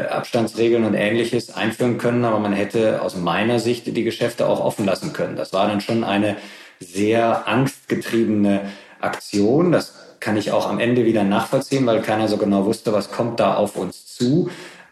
[0.00, 4.86] Abstandsregeln und ähnliches einführen können, aber man hätte aus meiner Sicht die Geschäfte auch offen
[4.86, 5.36] lassen können.
[5.36, 6.36] Das war dann schon eine
[6.80, 8.62] sehr angstgetriebene
[9.00, 9.72] Aktion.
[9.72, 13.40] Das kann ich auch am Ende wieder nachvollziehen, weil keiner so genau wusste, was kommt
[13.40, 14.50] da auf uns zu.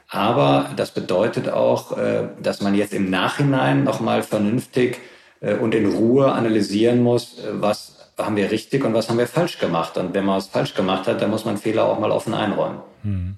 [0.08, 4.98] Aber das bedeutet auch, äh, dass man jetzt im Nachhinein nochmal vernünftig
[5.40, 9.58] äh, und in Ruhe analysieren muss, was haben wir richtig und was haben wir falsch
[9.58, 9.96] gemacht.
[9.96, 12.80] Und wenn man es falsch gemacht hat, dann muss man Fehler auch mal offen einräumen.
[13.02, 13.36] Hm.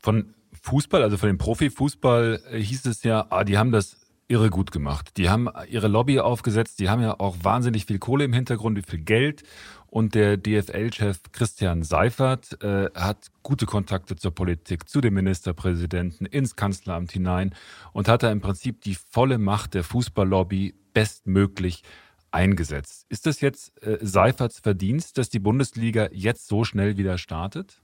[0.00, 3.96] Von Fußball, also von dem Profifußball, äh, hieß es ja, ah, die haben das
[4.28, 5.16] irre gut gemacht.
[5.16, 8.88] Die haben ihre Lobby aufgesetzt, die haben ja auch wahnsinnig viel Kohle im Hintergrund, wie
[8.88, 9.42] viel Geld.
[9.88, 16.54] Und der DFL-Chef Christian Seifert äh, hat gute Kontakte zur Politik, zu dem Ministerpräsidenten, ins
[16.54, 17.56] Kanzleramt hinein
[17.92, 21.82] und hat da im Prinzip die volle Macht der Fußballlobby bestmöglich
[22.30, 23.06] eingesetzt.
[23.08, 27.82] Ist das jetzt äh, Seiferts Verdienst, dass die Bundesliga jetzt so schnell wieder startet?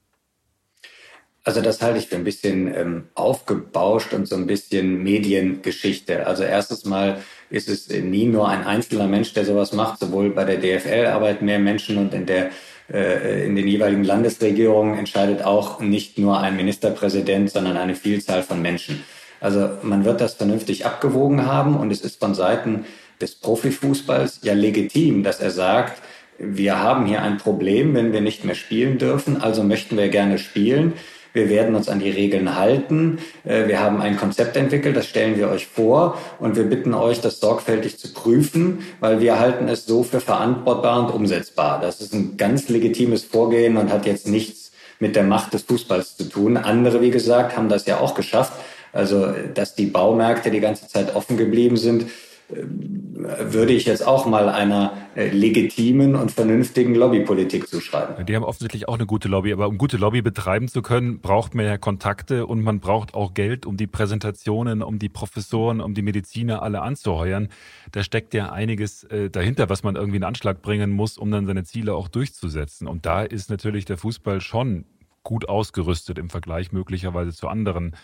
[1.47, 6.27] Also das halte ich für ein bisschen ähm, aufgebauscht und so ein bisschen Mediengeschichte.
[6.27, 7.19] Also erstes Mal
[7.51, 10.01] ist es nie nur ein einzelner Mensch, der sowas macht.
[10.01, 12.51] Sowohl bei der DFL arbeiten mehr Menschen und in der
[12.93, 18.61] äh, in den jeweiligen Landesregierungen entscheidet auch nicht nur ein Ministerpräsident, sondern eine Vielzahl von
[18.61, 19.05] Menschen.
[19.41, 22.87] Also man wird das vernünftig abgewogen haben und es ist von Seiten
[23.21, 26.03] des Profifußballs ja legitim, dass er sagt,
[26.41, 30.39] wir haben hier ein Problem, wenn wir nicht mehr spielen dürfen, also möchten wir gerne
[30.39, 30.95] spielen.
[31.37, 33.19] Wir werden uns an die Regeln halten.
[33.45, 37.21] Äh, wir haben ein Konzept entwickelt, das stellen wir euch vor und wir bitten euch,
[37.21, 41.79] das sorgfältig zu prüfen, weil wir halten es so für verantwortbar und umsetzbar.
[41.79, 46.17] Das ist ein ganz legitimes Vorgehen und hat jetzt nichts mit der Macht des Fußballs
[46.17, 46.57] zu tun.
[46.57, 48.55] Andere, wie gesagt, haben das ja auch geschafft.
[48.95, 52.07] Also, dass die Baumärkte die ganze Zeit offen geblieben sind,
[52.49, 58.25] würde ich jetzt auch mal einer äh, legitimen und vernünftigen Lobbypolitik zuschreiben.
[58.25, 61.55] Die haben offensichtlich auch eine gute Lobby, aber um gute Lobby betreiben zu können, braucht
[61.55, 65.95] man ja Kontakte und man braucht auch Geld, um die Präsentationen, um die Professoren, um
[65.95, 67.49] die Mediziner alle anzuheuern.
[67.91, 71.47] Da steckt ja einiges äh, dahinter, was man irgendwie in Anschlag bringen muss, um dann
[71.47, 72.87] seine Ziele auch durchzusetzen.
[72.87, 74.85] Und da ist natürlich der Fußball schon
[75.25, 77.97] gut ausgerüstet im Vergleich möglicherweise zu anderen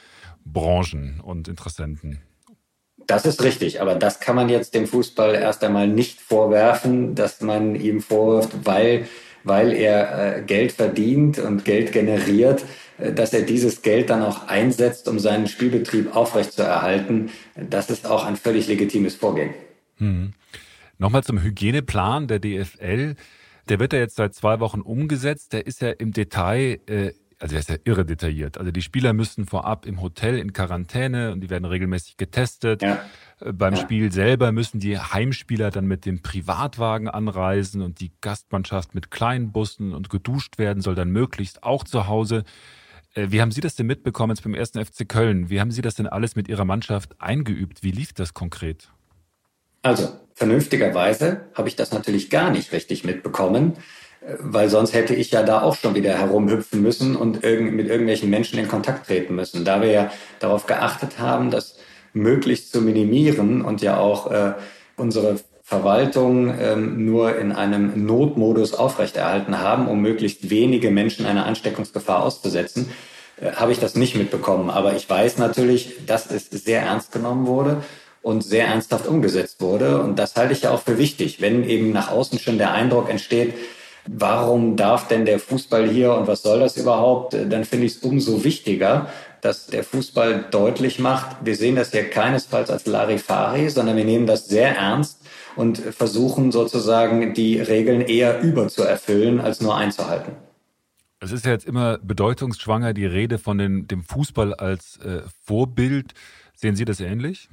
[0.44, 2.18] Branchen und Interessenten.
[3.06, 7.40] Das ist richtig, aber das kann man jetzt dem Fußball erst einmal nicht vorwerfen, dass
[7.40, 9.06] man ihm vorwirft, weil,
[9.44, 12.64] weil er äh, Geld verdient und Geld generiert,
[12.98, 17.30] äh, dass er dieses Geld dann auch einsetzt, um seinen Spielbetrieb aufrechtzuerhalten.
[17.56, 19.54] Das ist auch ein völlig legitimes Vorgehen.
[19.98, 20.32] Hm.
[20.98, 23.16] Nochmal zum Hygieneplan der DFL.
[23.68, 25.52] Der wird ja jetzt seit zwei Wochen umgesetzt.
[25.52, 28.56] Der ist ja im Detail äh, also er ist ja irre detailliert.
[28.56, 32.82] Also die Spieler müssen vorab im Hotel in Quarantäne und die werden regelmäßig getestet.
[32.82, 33.04] Ja.
[33.40, 33.80] Äh, beim ja.
[33.80, 39.50] Spiel selber müssen die Heimspieler dann mit dem Privatwagen anreisen und die Gastmannschaft mit kleinen
[39.50, 42.44] Bussen und geduscht werden soll dann möglichst auch zu Hause.
[43.14, 45.50] Äh, wie haben Sie das denn mitbekommen jetzt beim ersten FC Köln?
[45.50, 47.82] Wie haben Sie das denn alles mit Ihrer Mannschaft eingeübt?
[47.82, 48.88] Wie lief das konkret?
[49.82, 53.78] Also, vernünftigerweise habe ich das natürlich gar nicht richtig mitbekommen
[54.38, 58.30] weil sonst hätte ich ja da auch schon wieder herumhüpfen müssen und irg mit irgendwelchen
[58.30, 59.64] Menschen in Kontakt treten müssen.
[59.64, 61.76] Da wir ja darauf geachtet haben, das
[62.12, 64.52] möglichst zu minimieren und ja auch äh,
[64.96, 72.22] unsere Verwaltung ähm, nur in einem Notmodus aufrechterhalten haben, um möglichst wenige Menschen einer Ansteckungsgefahr
[72.22, 72.90] auszusetzen,
[73.40, 74.70] äh, habe ich das nicht mitbekommen.
[74.70, 77.82] Aber ich weiß natürlich, dass es sehr ernst genommen wurde
[78.20, 80.00] und sehr ernsthaft umgesetzt wurde.
[80.02, 83.08] Und das halte ich ja auch für wichtig, wenn eben nach außen schon der Eindruck
[83.08, 83.54] entsteht,
[84.06, 87.98] warum darf denn der Fußball hier und was soll das überhaupt, dann finde ich es
[87.98, 89.08] umso wichtiger,
[89.40, 94.26] dass der Fußball deutlich macht, wir sehen das hier keinesfalls als Larifari, sondern wir nehmen
[94.26, 95.20] das sehr ernst
[95.56, 100.32] und versuchen sozusagen die Regeln eher überzuerfüllen als nur einzuhalten.
[101.18, 106.14] Es ist ja jetzt immer bedeutungsschwanger die Rede von den, dem Fußball als äh, Vorbild.
[106.54, 107.48] Sehen Sie das ähnlich?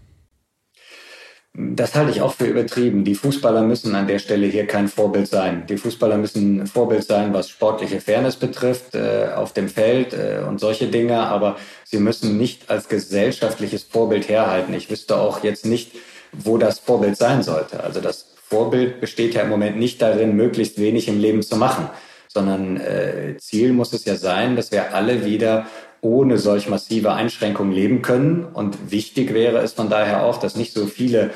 [1.53, 3.03] Das halte ich auch für übertrieben.
[3.03, 5.65] Die Fußballer müssen an der Stelle hier kein Vorbild sein.
[5.67, 10.59] Die Fußballer müssen Vorbild sein, was sportliche Fairness betrifft, äh, auf dem Feld äh, und
[10.59, 14.73] solche Dinge, aber sie müssen nicht als gesellschaftliches Vorbild herhalten.
[14.73, 15.93] Ich wüsste auch jetzt nicht,
[16.31, 17.83] wo das Vorbild sein sollte.
[17.83, 21.89] Also das Vorbild besteht ja im Moment nicht darin, möglichst wenig im Leben zu machen,
[22.27, 25.65] sondern äh, Ziel muss es ja sein, dass wir alle wieder
[26.01, 28.45] ohne solch massive Einschränkungen leben können.
[28.53, 31.31] Und wichtig wäre es von daher auch, dass nicht so viele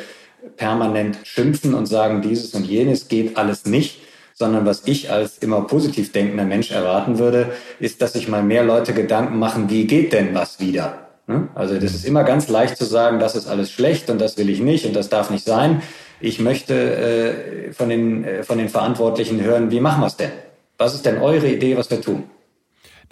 [0.57, 4.01] permanent schimpfen und sagen, dieses und jenes geht alles nicht,
[4.33, 8.63] sondern was ich als immer positiv denkender Mensch erwarten würde, ist, dass sich mal mehr
[8.63, 11.07] Leute Gedanken machen, wie geht denn was wieder?
[11.27, 11.47] Ne?
[11.55, 14.49] Also das ist immer ganz leicht zu sagen, das ist alles schlecht und das will
[14.49, 15.81] ich nicht und das darf nicht sein.
[16.19, 20.31] Ich möchte äh, von, den, äh, von den Verantwortlichen hören, wie machen wir es denn?
[20.77, 22.23] Was ist denn eure Idee, was wir tun?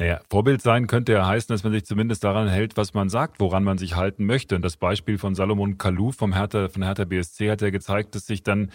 [0.01, 3.39] Naja, Vorbild sein könnte ja heißen, dass man sich zumindest daran hält, was man sagt,
[3.39, 4.55] woran man sich halten möchte.
[4.55, 8.25] Und das Beispiel von Salomon Kalou vom Hertha, von Hertha BSC hat ja gezeigt, dass
[8.25, 8.71] sich dann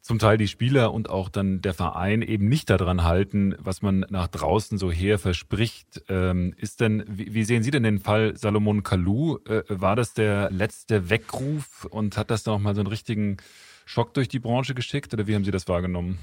[0.00, 4.06] zum Teil die Spieler und auch dann der Verein eben nicht daran halten, was man
[4.10, 6.04] nach draußen so her verspricht.
[6.08, 9.38] Ähm, ist denn, wie, sehen Sie denn den Fall Salomon Kalou?
[9.48, 13.38] Äh, war das der letzte Weckruf und hat das nochmal so einen richtigen
[13.86, 16.20] Schock durch die Branche geschickt oder wie haben Sie das wahrgenommen?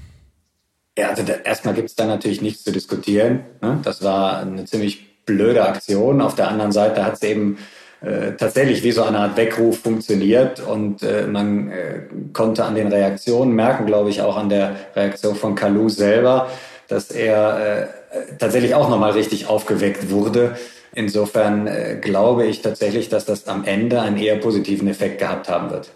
[0.98, 3.44] Ja, also da, erstmal gibt es da natürlich nichts zu diskutieren.
[3.62, 3.80] Ne?
[3.82, 6.20] Das war eine ziemlich blöde Aktion.
[6.20, 7.58] Auf der anderen Seite hat es eben
[8.02, 12.02] äh, tatsächlich wie so eine Art Weckruf funktioniert und äh, man äh,
[12.32, 16.48] konnte an den Reaktionen merken, glaube ich, auch an der Reaktion von Kalu selber,
[16.88, 20.56] dass er äh, tatsächlich auch nochmal richtig aufgeweckt wurde.
[20.94, 25.70] Insofern äh, glaube ich tatsächlich, dass das am Ende einen eher positiven Effekt gehabt haben
[25.70, 25.90] wird.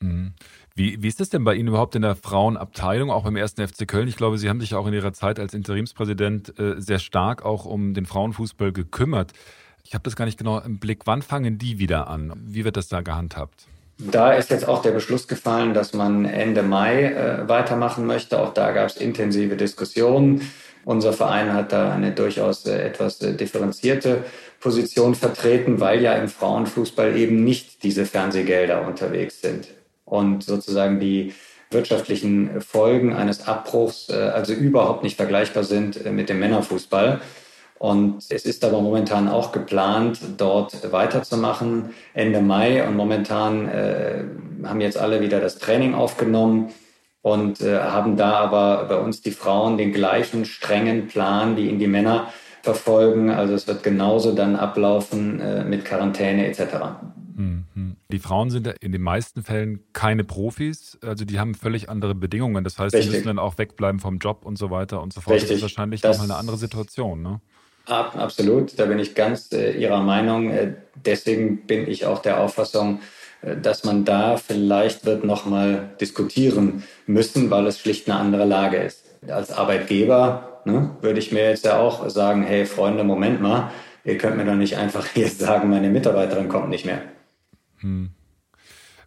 [0.00, 0.32] Mhm.
[0.78, 3.88] Wie, wie ist es denn bei Ihnen überhaupt in der Frauenabteilung, auch beim ersten FC
[3.88, 4.06] Köln?
[4.06, 7.64] Ich glaube, Sie haben sich auch in Ihrer Zeit als Interimspräsident äh, sehr stark auch
[7.64, 9.32] um den Frauenfußball gekümmert.
[9.82, 11.00] Ich habe das gar nicht genau im Blick.
[11.06, 12.32] Wann fangen die wieder an?
[12.46, 13.66] Wie wird das da gehandhabt?
[13.98, 18.38] Da ist jetzt auch der Beschluss gefallen, dass man Ende Mai äh, weitermachen möchte.
[18.38, 20.48] Auch da gab es intensive Diskussionen.
[20.84, 24.22] Unser Verein hat da eine durchaus äh, etwas äh, differenzierte
[24.60, 29.66] Position vertreten, weil ja im Frauenfußball eben nicht diese Fernsehgelder unterwegs sind
[30.10, 31.34] und sozusagen die
[31.70, 37.20] wirtschaftlichen Folgen eines Abbruchs also überhaupt nicht vergleichbar sind mit dem Männerfußball.
[37.78, 42.86] Und es ist aber momentan auch geplant, dort weiterzumachen Ende Mai.
[42.86, 44.24] Und momentan äh,
[44.64, 46.70] haben jetzt alle wieder das Training aufgenommen
[47.22, 51.78] und äh, haben da aber bei uns die Frauen den gleichen strengen Plan, wie ihn
[51.78, 53.30] die Männer verfolgen.
[53.30, 56.62] Also es wird genauso dann ablaufen äh, mit Quarantäne etc.
[57.36, 57.87] Mhm.
[58.10, 62.64] Die Frauen sind in den meisten Fällen keine Profis, also die haben völlig andere Bedingungen.
[62.64, 63.10] Das heißt, Richtig.
[63.10, 65.34] sie müssen dann auch wegbleiben vom Job und so weiter und so fort.
[65.34, 65.50] Richtig.
[65.50, 67.20] Das ist wahrscheinlich das, nochmal eine andere Situation.
[67.20, 67.40] Ne?
[67.84, 70.50] Absolut, da bin ich ganz äh, Ihrer Meinung.
[70.50, 73.00] Äh, deswegen bin ich auch der Auffassung,
[73.42, 78.46] äh, dass man da vielleicht wird noch mal diskutieren müssen, weil es schlicht eine andere
[78.46, 79.04] Lage ist.
[79.28, 83.70] Als Arbeitgeber ne, würde ich mir jetzt ja auch sagen, hey Freunde, Moment mal,
[84.04, 87.02] ihr könnt mir doch nicht einfach hier sagen, meine Mitarbeiterin kommt nicht mehr.
[87.80, 88.10] Hm.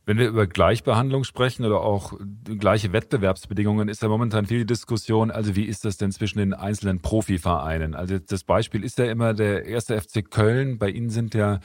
[0.03, 2.13] Wenn wir über Gleichbehandlung sprechen oder auch
[2.57, 5.29] gleiche Wettbewerbsbedingungen, ist ja momentan viel Diskussion.
[5.29, 7.93] Also wie ist das denn zwischen den einzelnen Profivereinen?
[7.93, 10.79] Also das Beispiel ist ja immer der erste FC Köln.
[10.79, 11.60] Bei Ihnen sind ja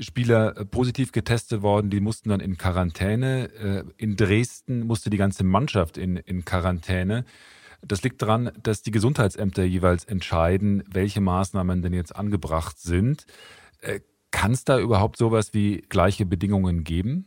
[0.00, 3.50] Spieler positiv getestet worden, die mussten dann in Quarantäne.
[3.54, 7.24] Äh, in Dresden musste die ganze Mannschaft in, in Quarantäne.
[7.82, 13.26] Das liegt daran, dass die Gesundheitsämter jeweils entscheiden, welche Maßnahmen denn jetzt angebracht sind.
[14.36, 17.24] Kann es da überhaupt sowas wie gleiche Bedingungen geben?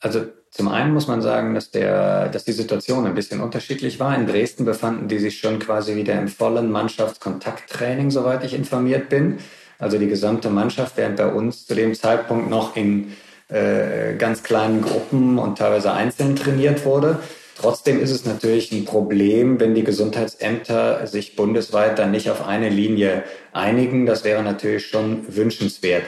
[0.00, 4.16] Also zum einen muss man sagen, dass, der, dass die Situation ein bisschen unterschiedlich war.
[4.16, 9.40] In Dresden befanden die sich schon quasi wieder im vollen Mannschaftskontakttraining, soweit ich informiert bin.
[9.78, 13.12] Also die gesamte Mannschaft, während bei uns zu dem Zeitpunkt noch in
[13.48, 17.20] äh, ganz kleinen Gruppen und teilweise einzeln trainiert wurde.
[17.60, 22.68] Trotzdem ist es natürlich ein Problem, wenn die Gesundheitsämter sich bundesweit dann nicht auf eine
[22.68, 24.06] Linie einigen.
[24.06, 26.04] Das wäre natürlich schon wünschenswert.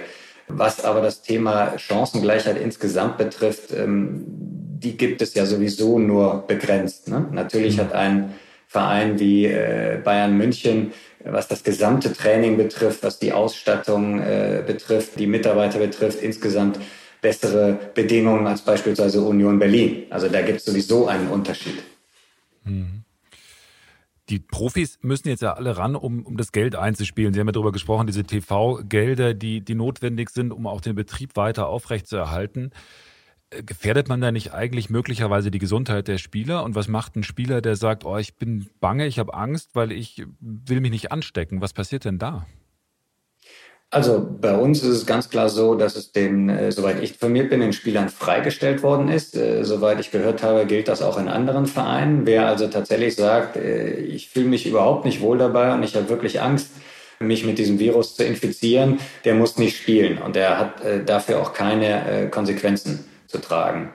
[0.47, 7.09] Was aber das Thema Chancengleichheit insgesamt betrifft, ähm, die gibt es ja sowieso nur begrenzt.
[7.09, 7.27] Ne?
[7.33, 8.35] Natürlich hat ein
[8.67, 10.93] Verein wie äh, Bayern München,
[11.25, 16.79] was das gesamte Training betrifft, was die Ausstattung äh, betrifft, die Mitarbeiter betrifft, insgesamt
[17.21, 20.05] bessere Bedingungen als beispielsweise Union Berlin.
[20.11, 21.83] Also da gibt es sowieso einen Unterschied.
[22.65, 23.05] Mhm.
[24.29, 27.35] Die Profis müssen jetzt ja alle ran, um, um das Geld einzuspielen.
[27.35, 31.37] Sie haben ja darüber gesprochen, diese TV-Gelder, die, die notwendig sind, um auch den Betrieb
[31.37, 32.71] weiter aufrechtzuerhalten.
[33.51, 36.63] Äh, gefährdet man da nicht eigentlich möglicherweise die Gesundheit der Spieler?
[36.63, 39.91] Und was macht ein Spieler, der sagt, oh, ich bin bange, ich habe Angst, weil
[39.91, 41.61] ich will mich nicht anstecken?
[41.61, 42.47] Was passiert denn da?
[43.93, 47.51] Also bei uns ist es ganz klar so, dass es den, äh, soweit ich informiert
[47.51, 49.37] bin, den Spielern freigestellt worden ist.
[49.37, 52.25] Äh, soweit ich gehört habe, gilt das auch in anderen Vereinen.
[52.25, 56.09] Wer also tatsächlich sagt, äh, ich fühle mich überhaupt nicht wohl dabei und ich habe
[56.09, 56.69] wirklich Angst,
[57.19, 61.41] mich mit diesem Virus zu infizieren, der muss nicht spielen und der hat äh, dafür
[61.41, 63.93] auch keine äh, Konsequenzen zu tragen.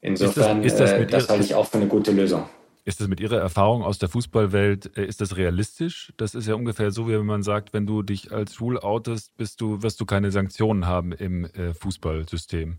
[0.00, 2.44] Insofern, ist das, ist das, das halte ich auch für eine gute Lösung.
[2.88, 6.10] Ist das mit Ihrer Erfahrung aus der Fußballwelt, äh, ist das realistisch?
[6.16, 9.36] Das ist ja ungefähr so, wie wenn man sagt, wenn du dich als schwul outest,
[9.36, 12.78] bist du, wirst du keine Sanktionen haben im äh, Fußballsystem.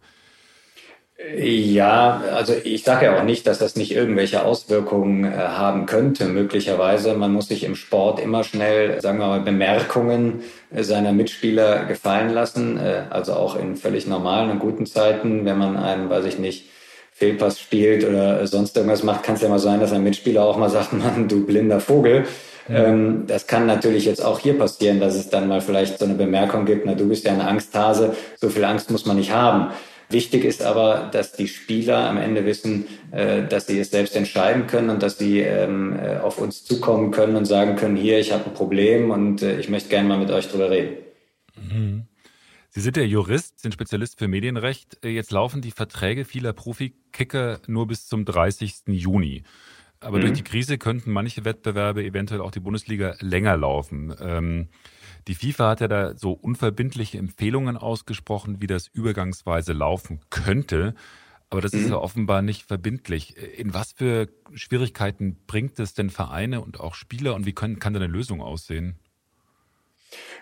[1.37, 6.25] Ja, also ich sage ja auch nicht, dass das nicht irgendwelche Auswirkungen äh, haben könnte,
[6.25, 7.13] möglicherweise.
[7.13, 10.41] Man muss sich im Sport immer schnell, sagen wir mal, Bemerkungen
[10.71, 12.79] seiner Mitspieler gefallen lassen.
[12.79, 16.65] Also auch in völlig normalen und guten Zeiten, wenn man einen, weiß ich nicht,
[17.19, 20.57] Fehlpass spielt oder sonst irgendwas macht, kann es ja mal sein, dass ein Mitspieler auch
[20.57, 22.25] mal sagt, Mann, du blinder Vogel.
[22.69, 26.13] Ähm, das kann natürlich jetzt auch hier passieren, dass es dann mal vielleicht so eine
[26.13, 29.71] Bemerkung gibt, na, du bist ja eine Angsthase, so viel Angst muss man nicht haben.
[30.11, 34.65] Wichtig ist aber, dass die Spieler am Ende wissen, äh, dass sie es selbst entscheiden
[34.65, 38.31] können und dass sie ähm, äh, auf uns zukommen können und sagen können, hier, ich
[38.31, 40.97] habe ein Problem und äh, ich möchte gerne mal mit euch drüber reden.
[41.55, 42.08] Mhm.
[42.71, 45.03] Sie sind ja Jurist, sind Spezialist für Medienrecht.
[45.03, 48.83] Äh, jetzt laufen die Verträge vieler Profikicker nur bis zum 30.
[48.87, 49.43] Juni.
[49.99, 50.21] Aber mhm.
[50.21, 54.13] durch die Krise könnten manche Wettbewerbe, eventuell auch die Bundesliga, länger laufen.
[54.21, 54.69] Ähm,
[55.27, 60.95] die FIFA hat ja da so unverbindliche Empfehlungen ausgesprochen, wie das übergangsweise laufen könnte.
[61.49, 61.79] Aber das mhm.
[61.79, 63.35] ist ja offenbar nicht verbindlich.
[63.37, 67.93] In was für Schwierigkeiten bringt es denn Vereine und auch Spieler und wie können, kann
[67.93, 68.99] da eine Lösung aussehen?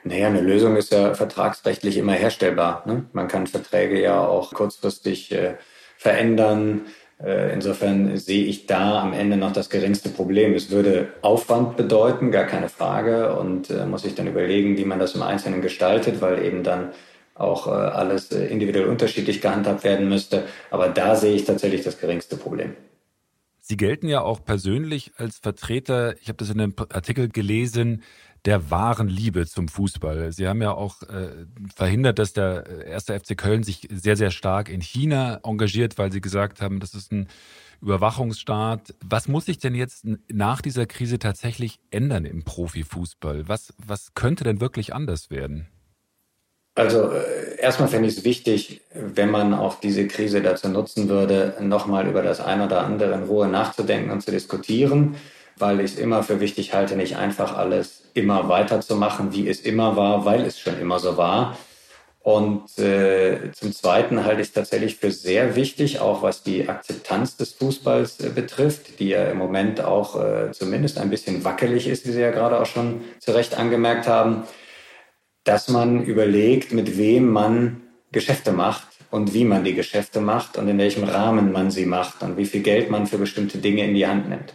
[0.03, 2.83] Naja, eine Lösung ist ja vertragsrechtlich immer herstellbar.
[2.85, 3.05] Ne?
[3.13, 5.55] Man kann Verträge ja auch kurzfristig äh,
[5.97, 6.85] verändern.
[7.23, 10.53] Äh, insofern sehe ich da am Ende noch das geringste Problem.
[10.53, 14.99] Es würde Aufwand bedeuten, gar keine Frage, und äh, muss ich dann überlegen, wie man
[14.99, 16.91] das im Einzelnen gestaltet, weil eben dann
[17.33, 20.43] auch äh, alles äh, individuell unterschiedlich gehandhabt werden müsste.
[20.69, 22.75] Aber da sehe ich tatsächlich das geringste Problem.
[23.59, 28.03] Sie gelten ja auch persönlich als Vertreter, ich habe das in einem Artikel gelesen,
[28.47, 30.31] der wahren Liebe zum Fußball.
[30.31, 31.45] Sie haben ja auch äh,
[31.75, 36.21] verhindert, dass der erste FC Köln sich sehr, sehr stark in China engagiert, weil Sie
[36.21, 37.27] gesagt haben, das ist ein
[37.81, 38.95] Überwachungsstaat.
[39.03, 43.49] Was muss sich denn jetzt nach dieser Krise tatsächlich ändern im Profifußball?
[43.49, 45.67] Was, was könnte denn wirklich anders werden?
[46.73, 51.55] Also äh, erstmal fände ich es wichtig, wenn man auch diese Krise dazu nutzen würde,
[51.59, 55.17] nochmal über das ein oder andere in Ruhe nachzudenken und zu diskutieren,
[55.59, 59.95] weil ich es immer für wichtig halte, nicht einfach alles immer weiterzumachen, wie es immer
[59.95, 61.57] war, weil es schon immer so war.
[62.19, 67.37] Und äh, zum Zweiten halte ich es tatsächlich für sehr wichtig, auch was die Akzeptanz
[67.37, 72.05] des Fußballs äh, betrifft, die ja im Moment auch äh, zumindest ein bisschen wackelig ist,
[72.05, 74.43] wie Sie ja gerade auch schon zu Recht angemerkt haben
[75.47, 77.81] dass man überlegt, mit wem man
[78.11, 82.21] Geschäfte macht und wie man die Geschäfte macht und in welchem Rahmen man sie macht
[82.21, 84.53] und wie viel Geld man für bestimmte Dinge in die Hand nimmt.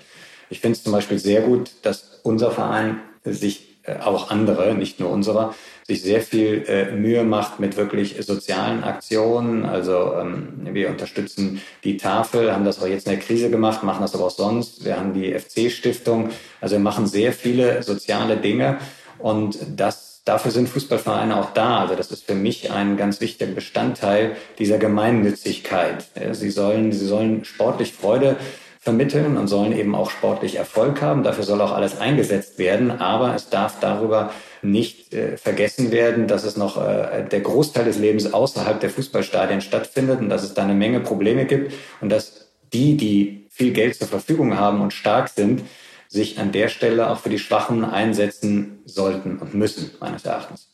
[0.53, 5.01] Ich finde es zum Beispiel sehr gut, dass unser Verein sich, äh, auch andere, nicht
[5.01, 5.55] nur unserer,
[5.87, 9.65] sich sehr viel äh, Mühe macht mit wirklich sozialen Aktionen.
[9.65, 14.03] Also ähm, wir unterstützen die Tafel, haben das auch jetzt in der Krise gemacht, machen
[14.03, 14.85] das aber auch sonst.
[14.85, 16.29] Wir haben die FC-Stiftung.
[16.61, 18.79] Also wir machen sehr viele soziale Dinge
[19.19, 21.81] und das dafür sind Fußballvereine auch da.
[21.81, 26.05] Also das ist für mich ein ganz wichtiger Bestandteil dieser Gemeinnützigkeit.
[26.33, 28.37] Sie sollen, sie sollen sportlich Freude
[28.83, 31.23] vermitteln und sollen eben auch sportlich Erfolg haben.
[31.23, 32.91] Dafür soll auch alles eingesetzt werden.
[32.91, 37.99] Aber es darf darüber nicht äh, vergessen werden, dass es noch äh, der Großteil des
[37.99, 42.49] Lebens außerhalb der Fußballstadien stattfindet und dass es da eine Menge Probleme gibt und dass
[42.73, 45.63] die, die viel Geld zur Verfügung haben und stark sind,
[46.09, 50.69] sich an der Stelle auch für die Schwachen einsetzen sollten und müssen, meines Erachtens.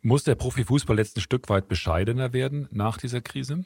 [0.00, 3.64] Muss der Profifußball jetzt ein Stück weit bescheidener werden nach dieser Krise?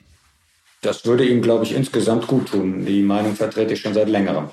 [0.81, 2.87] Das würde ihm, glaube ich, insgesamt gut tun.
[2.87, 4.51] Die Meinung vertrete ich schon seit längerem.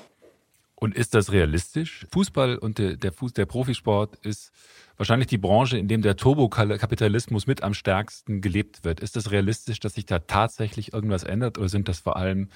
[0.74, 2.06] Und ist das realistisch?
[2.12, 4.52] Fußball und der, der, Fuß, der Profisport ist
[4.96, 9.00] wahrscheinlich die Branche, in dem der Turbokapitalismus mit am stärksten gelebt wird.
[9.00, 12.48] Ist das realistisch, dass sich da tatsächlich irgendwas ändert oder sind das vor allem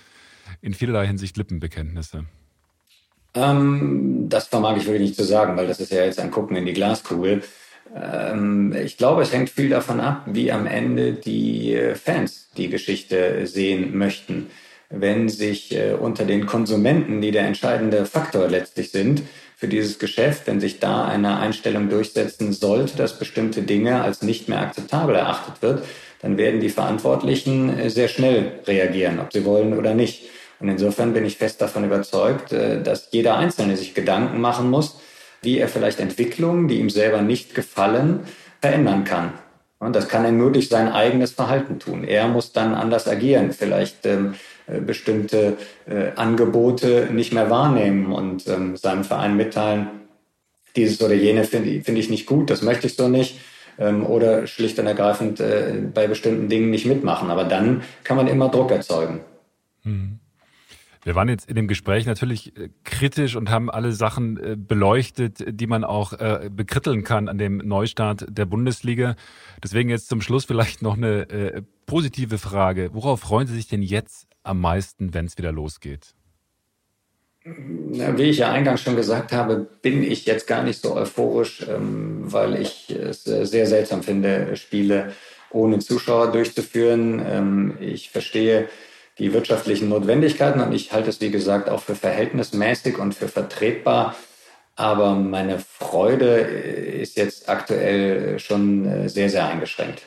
[0.61, 2.25] in vielerlei Hinsicht Lippenbekenntnisse?
[3.35, 6.57] Ähm, das vermag ich wirklich nicht zu sagen, weil das ist ja jetzt ein Gucken
[6.57, 7.43] in die Glaskugel.
[7.95, 12.68] Ähm, ich glaube, es hängt viel davon ab, wie am Ende die äh, Fans die
[12.68, 14.51] Geschichte sehen möchten.
[14.88, 19.22] Wenn sich äh, unter den Konsumenten, die der entscheidende Faktor letztlich sind,
[19.57, 24.49] für dieses Geschäft, wenn sich da eine Einstellung durchsetzen sollte, dass bestimmte Dinge als nicht
[24.49, 25.84] mehr akzeptabel erachtet wird,
[26.22, 30.28] dann werden die Verantwortlichen äh, sehr schnell reagieren, ob sie wollen oder nicht.
[30.61, 35.01] Und insofern bin ich fest davon überzeugt, äh, dass jeder Einzelne sich Gedanken machen muss,
[35.43, 38.20] wie er vielleicht Entwicklungen, die ihm selber nicht gefallen,
[38.61, 39.32] verändern kann.
[39.78, 42.05] Und das kann er nur durch sein eigenes Verhalten tun.
[42.05, 44.34] Er muss dann anders agieren, vielleicht ähm,
[44.66, 49.88] äh, bestimmte äh, Angebote nicht mehr wahrnehmen und ähm, seinem Verein mitteilen,
[50.76, 53.41] dieses oder jene finde find ich nicht gut, das möchte ich so nicht.
[53.78, 57.30] Ähm, oder schlicht und ergreifend äh, bei bestimmten Dingen nicht mitmachen.
[57.30, 59.20] Aber dann kann man immer Druck erzeugen.
[59.84, 60.20] Mhm.
[61.03, 65.44] Wir waren jetzt in dem Gespräch natürlich äh, kritisch und haben alle Sachen äh, beleuchtet,
[65.48, 69.16] die man auch äh, bekritteln kann an dem Neustart der Bundesliga.
[69.62, 72.90] Deswegen jetzt zum Schluss vielleicht noch eine positive Frage.
[72.92, 76.14] Worauf freuen Sie sich denn jetzt am meisten, wenn es wieder losgeht?
[77.44, 82.20] Wie ich ja eingangs schon gesagt habe, bin ich jetzt gar nicht so euphorisch, ähm,
[82.24, 85.12] weil ich es sehr seltsam finde, Spiele
[85.51, 87.22] ohne Zuschauer durchzuführen.
[87.26, 88.68] Ähm, ich verstehe
[89.21, 94.16] die wirtschaftlichen Notwendigkeiten und ich halte es, wie gesagt, auch für verhältnismäßig und für vertretbar.
[94.77, 100.03] Aber meine Freude äh, ist jetzt aktuell schon äh, sehr, sehr eingeschränkt.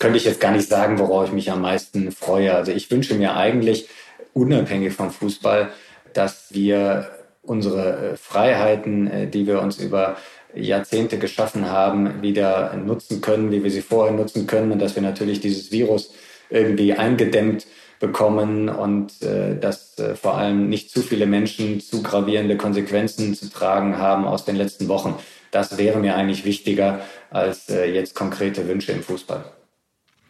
[0.00, 2.52] Könnte ich jetzt gar nicht sagen, worauf ich mich am meisten freue.
[2.54, 3.88] Also ich wünsche mir eigentlich,
[4.34, 5.70] unabhängig vom Fußball,
[6.12, 7.08] dass wir
[7.42, 10.16] unsere äh, Freiheiten, die wir uns über
[10.52, 15.02] Jahrzehnte geschaffen haben, wieder nutzen können, wie wir sie vorher nutzen können und dass wir
[15.02, 16.12] natürlich dieses Virus
[16.50, 17.66] irgendwie eingedämmt
[17.98, 23.50] bekommen und äh, dass äh, vor allem nicht zu viele Menschen zu gravierende Konsequenzen zu
[23.50, 25.14] tragen haben aus den letzten Wochen.
[25.50, 29.44] Das wäre mir eigentlich wichtiger als äh, jetzt konkrete Wünsche im Fußball.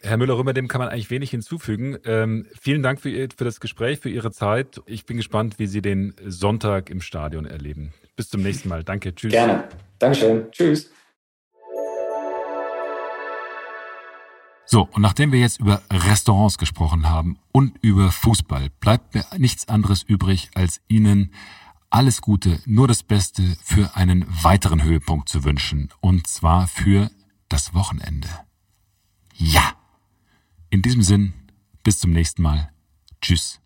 [0.01, 1.97] Herr Müller-Römer, dem kann man eigentlich wenig hinzufügen.
[2.05, 4.79] Ähm, vielen Dank für, für das Gespräch, für Ihre Zeit.
[4.85, 7.93] Ich bin gespannt, wie Sie den Sonntag im Stadion erleben.
[8.15, 8.83] Bis zum nächsten Mal.
[8.83, 9.13] Danke.
[9.13, 9.31] Tschüss.
[9.31, 9.65] Gerne.
[9.99, 10.51] Dankeschön.
[10.51, 10.91] Tschüss.
[14.69, 19.69] So, und nachdem wir jetzt über Restaurants gesprochen haben und über Fußball, bleibt mir nichts
[19.69, 21.31] anderes übrig, als Ihnen
[21.89, 25.87] alles Gute, nur das Beste für einen weiteren Höhepunkt zu wünschen.
[26.01, 27.09] Und zwar für
[27.47, 28.27] das Wochenende.
[29.35, 29.73] Ja!
[30.69, 31.33] In diesem Sinn,
[31.83, 32.69] bis zum nächsten Mal.
[33.21, 33.61] Tschüss.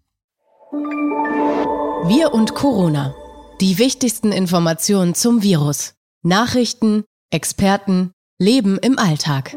[2.06, 3.16] Wir und Corona.
[3.60, 5.96] Die wichtigsten Informationen zum Virus.
[6.22, 9.56] Nachrichten, Experten, Leben im Alltag.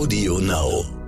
[0.00, 0.99] Audio Now.